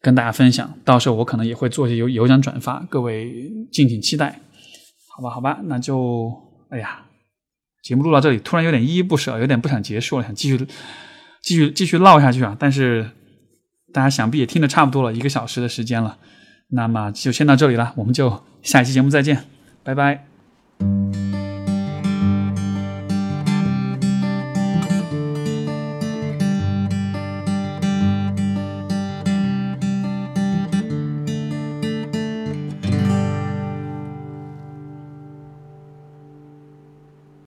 [0.01, 0.73] 跟大家分享。
[0.83, 4.41] 到时候我可能也会做一些有有奖转发，各位敬请期待。
[5.15, 6.31] 好吧，好吧，那就
[6.69, 7.05] 哎呀，
[7.83, 10.67] 节目录到这里，突然有点依依不舍，有点不想结束了，想继续
[11.41, 13.11] 继续继续唠下去啊，但是。
[13.93, 16.17] 大家想必也听得差不多了，一个小时的时间了，
[16.67, 19.45] 那么就先到这里了，我们就下一期节目再见，
[19.81, 20.27] 拜拜。